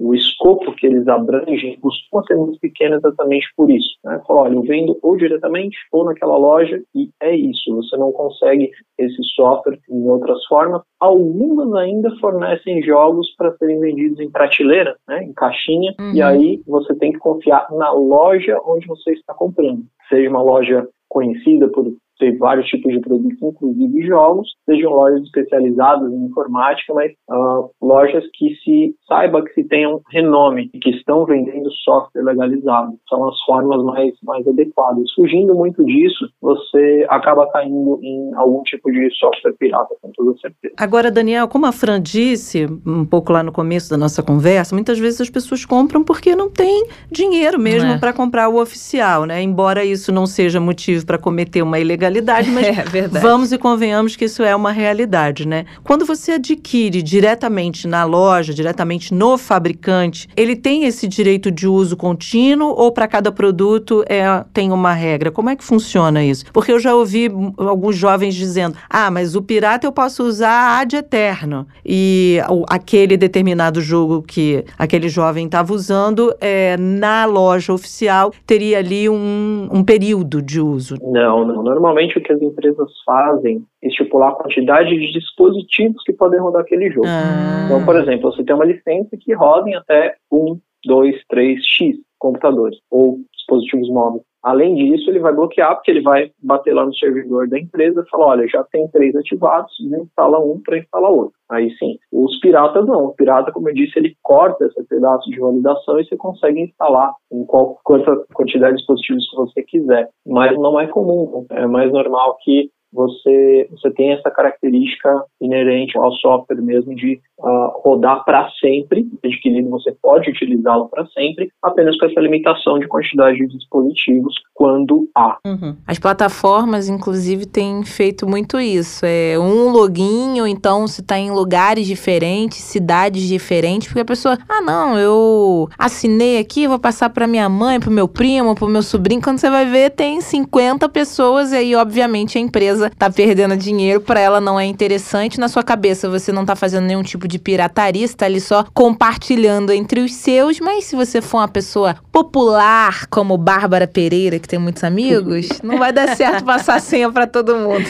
[0.00, 3.90] o escopo que eles abrangem costuma ser muito pequeno exatamente por isso.
[4.02, 4.20] Né?
[4.26, 7.76] Fala, olha, eu vendo ou diretamente ou naquela loja e é isso.
[7.76, 10.82] Você não consegue esse software em outras formas.
[10.98, 15.22] Algumas ainda fornecem jogos para serem vendidos em prateleira, né?
[15.22, 16.14] em caixinha, uhum.
[16.14, 19.82] e aí você tem que confiar na loja onde você está comprando.
[20.08, 26.12] Seja uma loja conhecida por ter vários tipos de produtos, inclusive jogos, sejam lojas especializadas
[26.12, 31.70] em informática, mas uh, lojas que se saiba que se tenham renome, que estão vendendo
[31.84, 32.92] software legalizado.
[33.08, 35.10] São as formas mais, mais adequadas.
[35.14, 40.74] Fugindo muito disso, você acaba caindo em algum tipo de software pirata, com toda certeza.
[40.78, 44.98] Agora, Daniel, como a Fran disse um pouco lá no começo da nossa conversa, muitas
[44.98, 47.98] vezes as pessoas compram porque não tem dinheiro mesmo é.
[47.98, 49.42] para comprar o oficial, né?
[49.42, 52.09] Embora isso não seja motivo para cometer uma ilegalidade,
[52.48, 52.56] mas
[52.94, 55.64] é, vamos e convenhamos que isso é uma realidade, né?
[55.84, 61.96] Quando você adquire diretamente na loja, diretamente no fabricante, ele tem esse direito de uso
[61.96, 65.30] contínuo ou para cada produto é, tem uma regra?
[65.30, 66.44] Como é que funciona isso?
[66.52, 70.96] Porque eu já ouvi alguns jovens dizendo: ah, mas o pirata eu posso usar ad
[70.96, 71.66] eterno.
[71.84, 78.78] E o, aquele determinado jogo que aquele jovem estava usando, é, na loja oficial, teria
[78.78, 80.96] ali um, um período de uso.
[81.02, 81.62] Não, não.
[81.62, 86.62] Normalmente o que as empresas fazem é estipular a quantidade de dispositivos que podem rodar
[86.62, 87.06] aquele jogo.
[87.06, 87.64] Ah.
[87.66, 92.78] Então, por exemplo, você tem uma licença que rodem até um, dois, três X computadores
[92.90, 94.22] ou dispositivos móveis.
[94.42, 98.10] Além disso, ele vai bloquear, porque ele vai bater lá no servidor da empresa e
[98.10, 101.34] falar: olha, já tem três ativados, instala um para instalar outro.
[101.50, 101.98] Aí sim.
[102.12, 103.06] Os piratas não.
[103.06, 107.12] O pirata, como eu disse, ele corta esse pedaço de validação e você consegue instalar
[107.32, 110.08] em qualquer quantidade de dispositivos que você quiser.
[110.26, 111.44] Mas não é comum.
[111.50, 117.80] É mais normal que você, você tem essa característica inerente ao software mesmo de uh,
[117.82, 123.38] rodar para sempre, adquirido você pode utilizá-lo para sempre, apenas com essa limitação de quantidade
[123.38, 125.38] de dispositivos quando há.
[125.46, 125.76] Uhum.
[125.86, 129.06] As plataformas, inclusive, têm feito muito isso.
[129.06, 134.36] É um login, ou então se está em lugares diferentes, cidades diferentes, porque a pessoa,
[134.48, 138.82] ah, não, eu assinei aqui, vou passar para minha mãe, para meu primo, para meu
[138.82, 139.22] sobrinho.
[139.22, 143.56] Quando você vai ver, tem 50 pessoas, e aí, obviamente, a empresa empresa tá perdendo
[143.56, 145.38] dinheiro, para ela não é interessante.
[145.38, 148.64] Na sua cabeça, você não tá fazendo nenhum tipo de pirataria, você tá ali só
[148.72, 150.58] compartilhando entre os seus.
[150.60, 155.78] Mas se você for uma pessoa popular, como Bárbara Pereira, que tem muitos amigos, não
[155.78, 157.84] vai dar certo passar senha para todo mundo.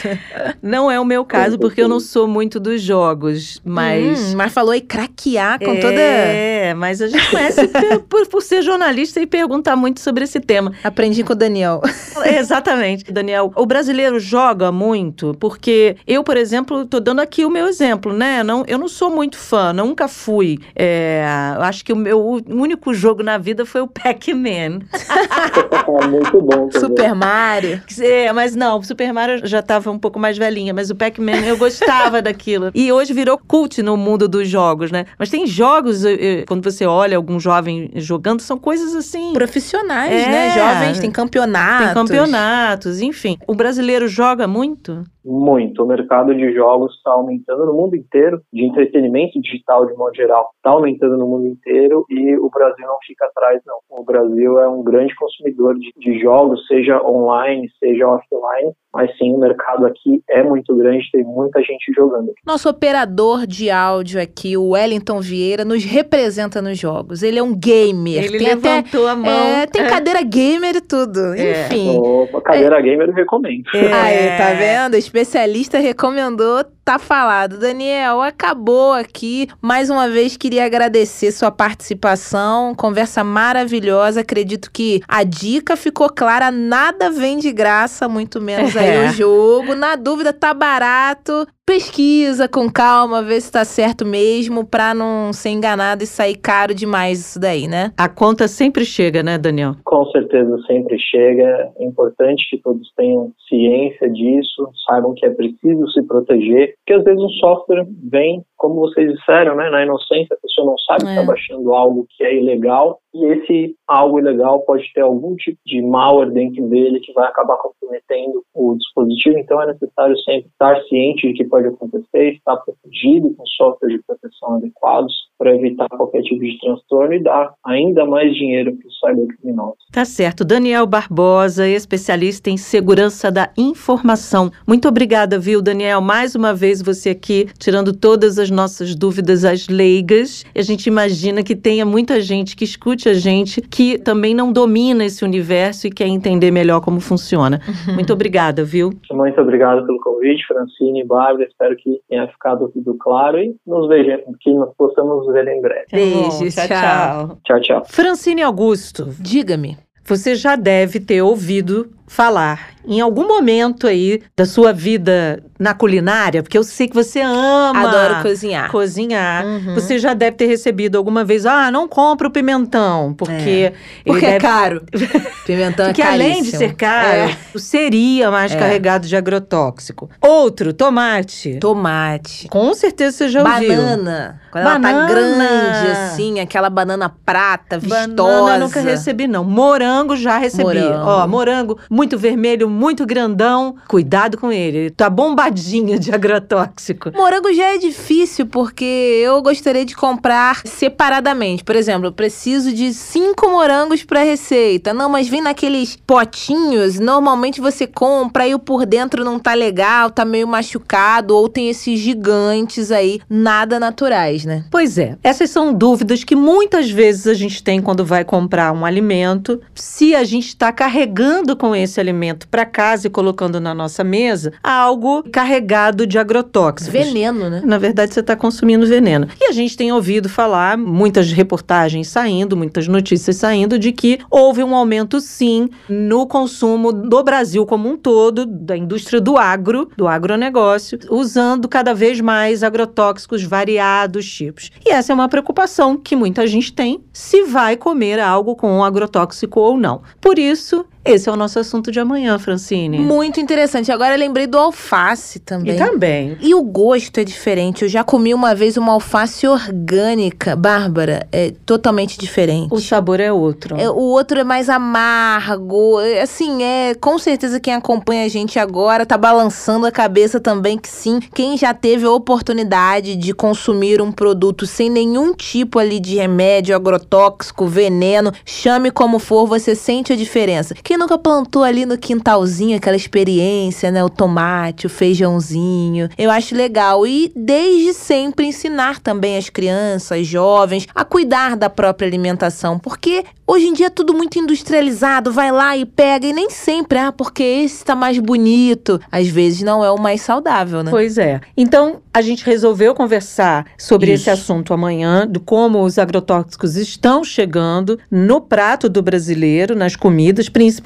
[0.63, 4.33] Não é o meu caso, porque eu não sou muito dos jogos, mas.
[4.33, 6.01] Hum, mas falou aí craquear com é, toda.
[6.01, 7.69] É, mas a gente conhece
[8.09, 10.73] por, por ser jornalista e perguntar muito sobre esse tema.
[10.83, 11.81] Aprendi com o Daniel.
[12.25, 13.11] Exatamente.
[13.13, 18.15] Daniel, o brasileiro joga muito, porque eu, por exemplo, tô dando aqui o meu exemplo,
[18.15, 18.43] né?
[18.43, 20.59] Não, eu não sou muito fã, nunca fui.
[20.75, 21.23] É,
[21.59, 24.81] acho que o meu único jogo na vida foi o Pac-Man.
[26.09, 26.69] muito bom.
[26.73, 26.81] Também.
[26.81, 27.83] Super Mario.
[28.01, 31.59] É, mas não, Super Mario já tava um pouco mais velhinha, mas o Pac-Man eu
[31.59, 32.71] gostava daquilo.
[32.75, 35.05] E hoje virou cult no mundo dos jogos, né?
[35.19, 36.03] Mas tem jogos,
[36.47, 39.35] quando você olha algum jovem jogando, são coisas assim.
[39.35, 40.23] Profissionais, né?
[40.23, 40.55] é, né?
[40.55, 41.87] Jovens, tem campeonatos.
[41.87, 43.37] Tem campeonatos, enfim.
[43.47, 45.05] O brasileiro joga muito muito?
[45.25, 45.83] Muito.
[45.83, 50.51] O mercado de jogos está aumentando no mundo inteiro, de entretenimento digital de modo geral,
[50.57, 53.79] está aumentando no mundo inteiro e o Brasil não fica atrás, não.
[53.91, 59.33] O Brasil é um grande consumidor de, de jogos, seja online, seja offline, mas sim,
[59.35, 62.33] o mercado aqui é muito grande, tem muita gente jogando.
[62.45, 67.23] Nosso operador de áudio aqui, o Wellington Vieira, nos representa nos jogos.
[67.23, 68.25] Ele é um gamer.
[68.25, 69.31] Ele tem levantou até, a mão.
[69.31, 71.35] É, tem cadeira gamer e tudo.
[71.35, 71.67] É.
[71.67, 71.99] Enfim.
[71.99, 72.83] Opa, cadeira é.
[72.83, 73.65] gamer eu recomendo.
[73.75, 73.93] É.
[73.93, 74.97] Aí, tá vendo?
[75.11, 77.59] Especialista recomendou, tá falado.
[77.59, 79.49] Daniel, acabou aqui.
[79.61, 82.75] Mais uma vez queria agradecer sua participação.
[82.75, 84.21] Conversa maravilhosa.
[84.21, 86.51] Acredito que a dica ficou clara.
[86.51, 89.09] Nada vem de graça, muito menos aí é.
[89.09, 89.75] o jogo.
[89.75, 95.51] Na dúvida, tá barato pesquisa com calma, vê se tá certo mesmo, pra não ser
[95.51, 97.93] enganado e sair caro demais isso daí, né?
[97.97, 99.77] A conta sempre chega, né, Daniel?
[99.85, 101.71] Com certeza sempre chega.
[101.79, 107.05] É importante que todos tenham ciência disso, saibam que é preciso se proteger, porque às
[107.05, 111.07] vezes um software vem, como vocês disseram, né, na inocência, a pessoa não sabe é.
[111.07, 115.59] que está baixando algo que é ilegal, e esse algo ilegal pode ter algum tipo
[115.65, 120.79] de malware dentro dele que vai acabar comprometendo o dispositivo, então é necessário sempre estar
[120.83, 126.21] ciente de que pode acontecer, estar protegido com software de proteção adequados para evitar qualquer
[126.23, 129.79] tipo de transtorno e dar ainda mais dinheiro para os cybercriminosos.
[129.91, 130.45] Tá certo.
[130.45, 134.51] Daniel Barbosa, especialista em segurança da informação.
[134.69, 136.03] Muito obrigada, viu, Daniel?
[136.03, 140.45] Mais uma vez você aqui, tirando todas as nossas dúvidas às leigas.
[140.55, 145.05] A gente imagina que tenha muita gente que escute a gente que também não domina
[145.05, 147.61] esse universo e quer entender melhor como funciona.
[147.67, 147.95] Uhum.
[147.95, 148.91] Muito obrigada, viu?
[149.11, 151.45] Muito obrigado pelo convite, Francine e Bárbara.
[151.45, 155.87] Espero que tenha ficado tudo claro e nos vejamos, que nós possamos ver em breve.
[155.93, 157.39] Beijos, tchau, tchau.
[157.45, 157.83] Tchau, tchau.
[157.87, 159.77] Francine Augusto, diga-me.
[160.05, 166.43] Você já deve ter ouvido falar em algum momento aí da sua vida na culinária,
[166.43, 168.71] porque eu sei que você ama Adoro cozinhar.
[168.71, 169.45] cozinhar.
[169.47, 169.75] Uhum.
[169.75, 173.75] Você já deve ter recebido alguma vez, ah, não compra o pimentão, porque ele
[174.07, 174.83] Porque é deve- caro.
[175.47, 176.31] Pimentão porque é caríssimo.
[176.33, 177.37] além de ser caro, É.
[177.59, 178.59] seria mais É.
[178.59, 180.09] carregado de agrotóxico.
[180.21, 181.59] Outro, tomate.
[181.61, 182.49] Tomate.
[182.49, 183.69] Com certeza você já ouviu.
[183.77, 184.41] Banana.
[184.51, 185.01] Quando ela Banana.
[185.03, 188.09] tá grande, assim, aquela banana prata, vistosa.
[188.09, 189.45] Banana eu nunca recebi, não.
[189.45, 190.65] Morango já recebi.
[190.65, 191.07] Morango.
[191.09, 193.77] Ó, morango muito vermelho, muito grandão.
[193.87, 194.79] Cuidado com ele.
[194.79, 197.13] Ele tá bombadinho de agrotóxico.
[197.15, 201.63] Morango já é difícil porque eu gostaria de comprar separadamente.
[201.63, 204.95] Por exemplo, eu preciso de cinco morangos para receita.
[204.95, 206.99] Não, mas vem naqueles potinhos.
[206.99, 211.69] Normalmente você compra e o por dentro não tá legal, tá meio machucado ou tem
[211.69, 214.65] esses gigantes aí, nada naturais, né?
[214.71, 218.87] Pois é, essas são dúvidas que muitas vezes a gente tem quando vai comprar um
[218.87, 219.61] alimento.
[219.75, 224.53] Se a gente está carregando com esse alimento para casa e colocando na nossa mesa
[224.63, 226.93] algo carregado de agrotóxicos.
[226.93, 227.63] Veneno, né?
[227.65, 229.27] Na verdade, você está consumindo veneno.
[229.41, 234.63] E a gente tem ouvido falar, muitas reportagens saindo, muitas notícias saindo, de que houve
[234.63, 240.07] um aumento, sim, no consumo do Brasil como um todo, da indústria do agro, do
[240.07, 244.71] agronegócio, usando cada vez mais agrotóxicos variados tipos.
[244.85, 249.61] E essa é uma preocupação que muita gente tem, se vai comer algo com agrotóxico
[249.61, 250.03] ou não.
[250.21, 252.99] Por isso, esse é o nosso assunto de amanhã, Francine.
[252.99, 253.91] Muito interessante.
[253.91, 255.75] Agora eu lembrei do alface também.
[255.75, 256.37] E também.
[256.41, 257.83] E o gosto é diferente.
[257.83, 260.55] Eu já comi uma vez uma alface orgânica.
[260.55, 262.73] Bárbara, é totalmente diferente.
[262.73, 263.77] O sabor é outro.
[263.77, 266.01] É, o outro é mais amargo.
[266.01, 270.79] É, Assim, é com certeza quem acompanha a gente agora tá balançando a cabeça também
[270.79, 271.19] que sim.
[271.35, 276.77] Quem já teve a oportunidade de consumir um produto sem nenhum tipo ali de remédio,
[276.77, 280.75] agrotóxico, veneno, chame como for, você sente a diferença.
[280.91, 284.03] Quem nunca plantou ali no quintalzinho aquela experiência, né?
[284.03, 286.09] O tomate, o feijãozinho.
[286.19, 287.07] Eu acho legal.
[287.07, 292.77] E desde sempre ensinar também as crianças, jovens, a cuidar da própria alimentação.
[292.77, 295.31] Porque hoje em dia é tudo muito industrializado.
[295.31, 296.27] Vai lá e pega.
[296.27, 299.01] E nem sempre, ah, porque esse tá mais bonito.
[299.13, 300.91] Às vezes não é o mais saudável, né?
[300.91, 301.41] Pois é.
[301.57, 304.23] Então, a gente resolveu conversar sobre Isso.
[304.23, 310.49] esse assunto amanhã, de como os agrotóxicos estão chegando no prato do brasileiro, nas comidas,
[310.49, 310.80] principalmente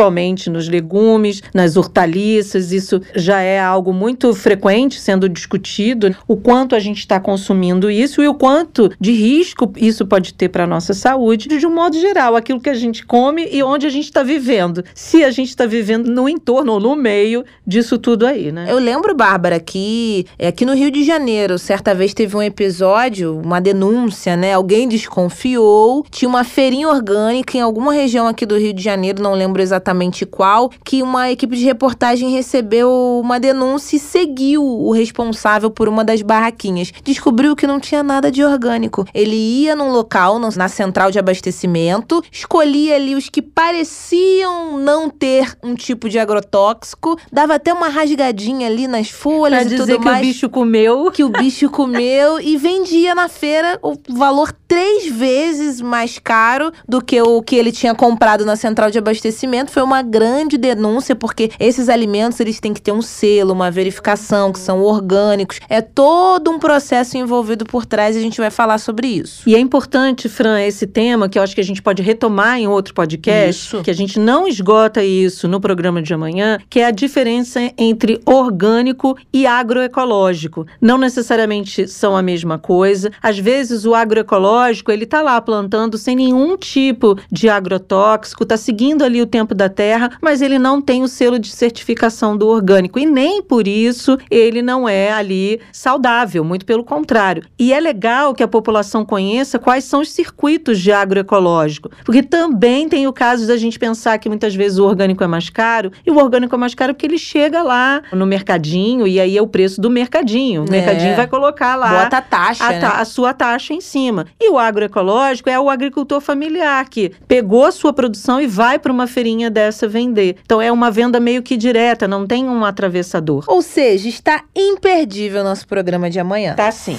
[0.51, 2.73] nos legumes, nas hortaliças.
[2.73, 8.23] Isso já é algo muito frequente sendo discutido, o quanto a gente está consumindo isso
[8.23, 11.99] e o quanto de risco isso pode ter para a nossa saúde, de um modo
[11.99, 14.85] geral, aquilo que a gente come e onde a gente está vivendo.
[14.95, 18.67] Se a gente está vivendo no entorno ou no meio disso tudo aí, né?
[18.69, 23.41] Eu lembro, Bárbara, que é, aqui no Rio de Janeiro, certa vez teve um episódio,
[23.41, 24.53] uma denúncia, né?
[24.53, 29.35] Alguém desconfiou, tinha uma feirinha orgânica em alguma região aqui do Rio de Janeiro, não
[29.35, 29.84] lembro exatamente
[30.31, 36.05] qual, que uma equipe de reportagem recebeu uma denúncia e seguiu o responsável por uma
[36.05, 36.93] das barraquinhas.
[37.03, 39.07] Descobriu que não tinha nada de orgânico.
[39.15, 45.57] Ele ia num local, na central de abastecimento, escolhia ali os que pareciam não ter
[45.63, 49.99] um tipo de agrotóxico, dava até uma rasgadinha ali nas folhas Pra e dizer tudo
[49.99, 50.19] que mais.
[50.19, 51.11] o bicho comeu.
[51.11, 57.01] que o bicho comeu e vendia na feira o valor três vezes mais caro do
[57.03, 59.71] que o que ele tinha comprado na central de abastecimento.
[59.75, 64.53] Foi uma grande denúncia, porque esses alimentos eles têm que ter um selo, uma verificação,
[64.53, 65.59] que são orgânicos.
[65.69, 69.43] É todo um processo envolvido por trás e a gente vai falar sobre isso.
[69.45, 72.69] E é importante, Fran, esse tema que eu acho que a gente pode retomar em
[72.69, 73.83] outro podcast, Isso.
[73.83, 78.21] que a gente não esgota isso no programa de amanhã, que é a diferença entre
[78.25, 80.69] orgânico e agroecológico.
[80.81, 83.11] Não necessariamente são a mesma coisa.
[83.21, 89.03] Às vezes o agroecológico, ele tá lá plantando sem nenhum tipo de agrotóxico, tá seguindo
[89.03, 92.99] ali o tempo da terra, mas ele não tem o selo de certificação do orgânico
[92.99, 97.45] e nem por isso ele não é ali saudável, muito pelo contrário.
[97.59, 102.89] E é legal que a população conheça quais são os circuitos de agroecológico, porque também
[102.89, 106.11] tem o caso da gente pensar que muitas vezes o orgânico é mais caro, e
[106.11, 109.47] o orgânico é mais caro porque ele chega lá no mercadinho e aí é o
[109.47, 110.63] preço do mercadinho.
[110.63, 110.71] O É.
[110.71, 112.81] mercadinho vai colocar lá Bota a taxa, a, né?
[112.85, 114.27] a sua taxa em cima.
[114.41, 118.93] E o agroecológico é o agricultor familiar que pegou a sua produção e vai para
[118.93, 120.37] uma feirinha dessa vender.
[120.45, 123.45] Então é uma venda meio que direta, não tem um atravessador.
[123.47, 126.55] Ou seja, está imperdível o nosso programa de amanhã.
[126.55, 126.99] Tá sim.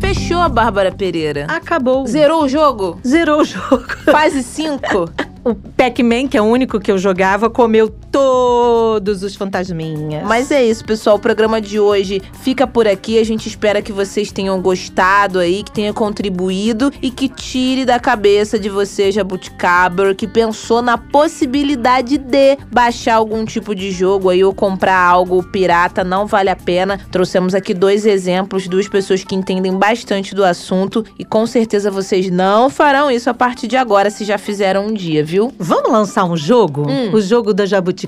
[0.00, 1.46] Fechou a Bárbara Pereira.
[1.48, 2.06] Acabou.
[2.06, 2.98] Zerou o jogo?
[3.06, 3.86] Zerou o jogo.
[4.10, 5.10] Fase 5?
[5.44, 10.24] o Pac-Man, que é o único que eu jogava, comeu todos os fantasminhas.
[10.24, 11.16] Mas é isso, pessoal.
[11.16, 13.18] O programa de hoje fica por aqui.
[13.18, 17.98] A gente espera que vocês tenham gostado aí, que tenha contribuído e que tire da
[17.98, 24.42] cabeça de você, Jabuticaba, que pensou na possibilidade de baixar algum tipo de jogo aí
[24.42, 26.02] ou comprar algo pirata.
[26.02, 26.98] Não vale a pena.
[27.10, 32.30] Trouxemos aqui dois exemplos, duas pessoas que entendem bastante do assunto e com certeza vocês
[32.30, 35.52] não farão isso a partir de agora se já fizeram um dia, viu?
[35.58, 36.90] Vamos lançar um jogo?
[36.90, 37.12] Hum.
[37.12, 37.99] O jogo da jabuticaba?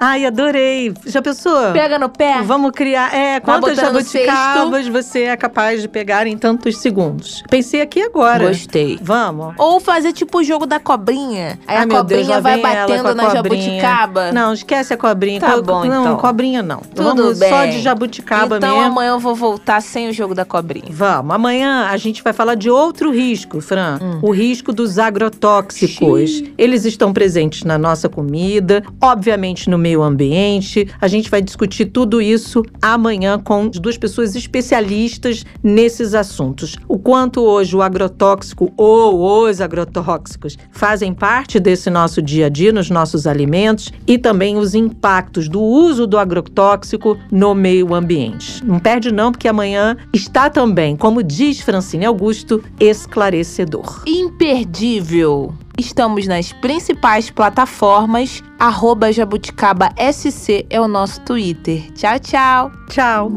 [0.00, 0.92] Ai, adorei.
[1.06, 1.72] Já pensou?
[1.72, 2.42] Pega no pé.
[2.42, 3.14] Vamos criar.
[3.14, 7.42] É, quantas jabuticabas você é capaz de pegar em tantos segundos?
[7.48, 8.48] Pensei aqui agora.
[8.48, 8.98] Gostei.
[9.02, 9.54] Vamos.
[9.58, 11.58] Ou fazer tipo o jogo da cobrinha.
[11.66, 13.62] Aí Ai, a Deus, cobrinha lá vai batendo na cobrinha.
[13.80, 14.32] jabuticaba.
[14.32, 15.40] Não, esquece a cobrinha.
[15.40, 16.16] Tá Co- bom, não, então.
[16.16, 16.78] cobrinha não.
[16.94, 17.50] Tudo Vamos bem.
[17.50, 18.90] só de jabuticaba então mesmo.
[18.92, 20.86] amanhã eu vou voltar sem o jogo da cobrinha.
[20.90, 21.34] Vamos.
[21.34, 23.98] Amanhã a gente vai falar de outro risco, Fran.
[24.02, 24.18] Hum.
[24.22, 26.42] O risco dos agrotóxicos.
[26.56, 30.88] Eles estão presentes na nossa comida, obviamente no meio ambiente.
[30.98, 36.76] A gente vai discutir tudo isso amanhã com duas pessoas especialistas nesses assuntos.
[36.88, 42.72] O quanto hoje o agrotóxico ou os agrotóxicos fazem parte desse nosso dia a dia
[42.72, 48.64] nos nossos alimentos e também os impactos do uso do agrotóxico no meio ambiente.
[48.64, 54.02] Não perde não, porque amanhã está também, como diz Francine Augusto, esclarecedor.
[54.06, 55.54] Imperdível.
[55.78, 58.42] Estamos nas principais plataformas.
[58.58, 61.90] Arroba Jabuticaba SC é o nosso Twitter.
[61.92, 62.72] Tchau, tchau.
[62.88, 63.32] Tchau.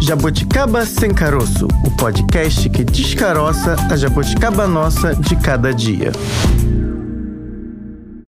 [0.00, 6.12] Jabuticaba Sem Caroço, o podcast que descaroça a jabuticaba nossa de cada dia.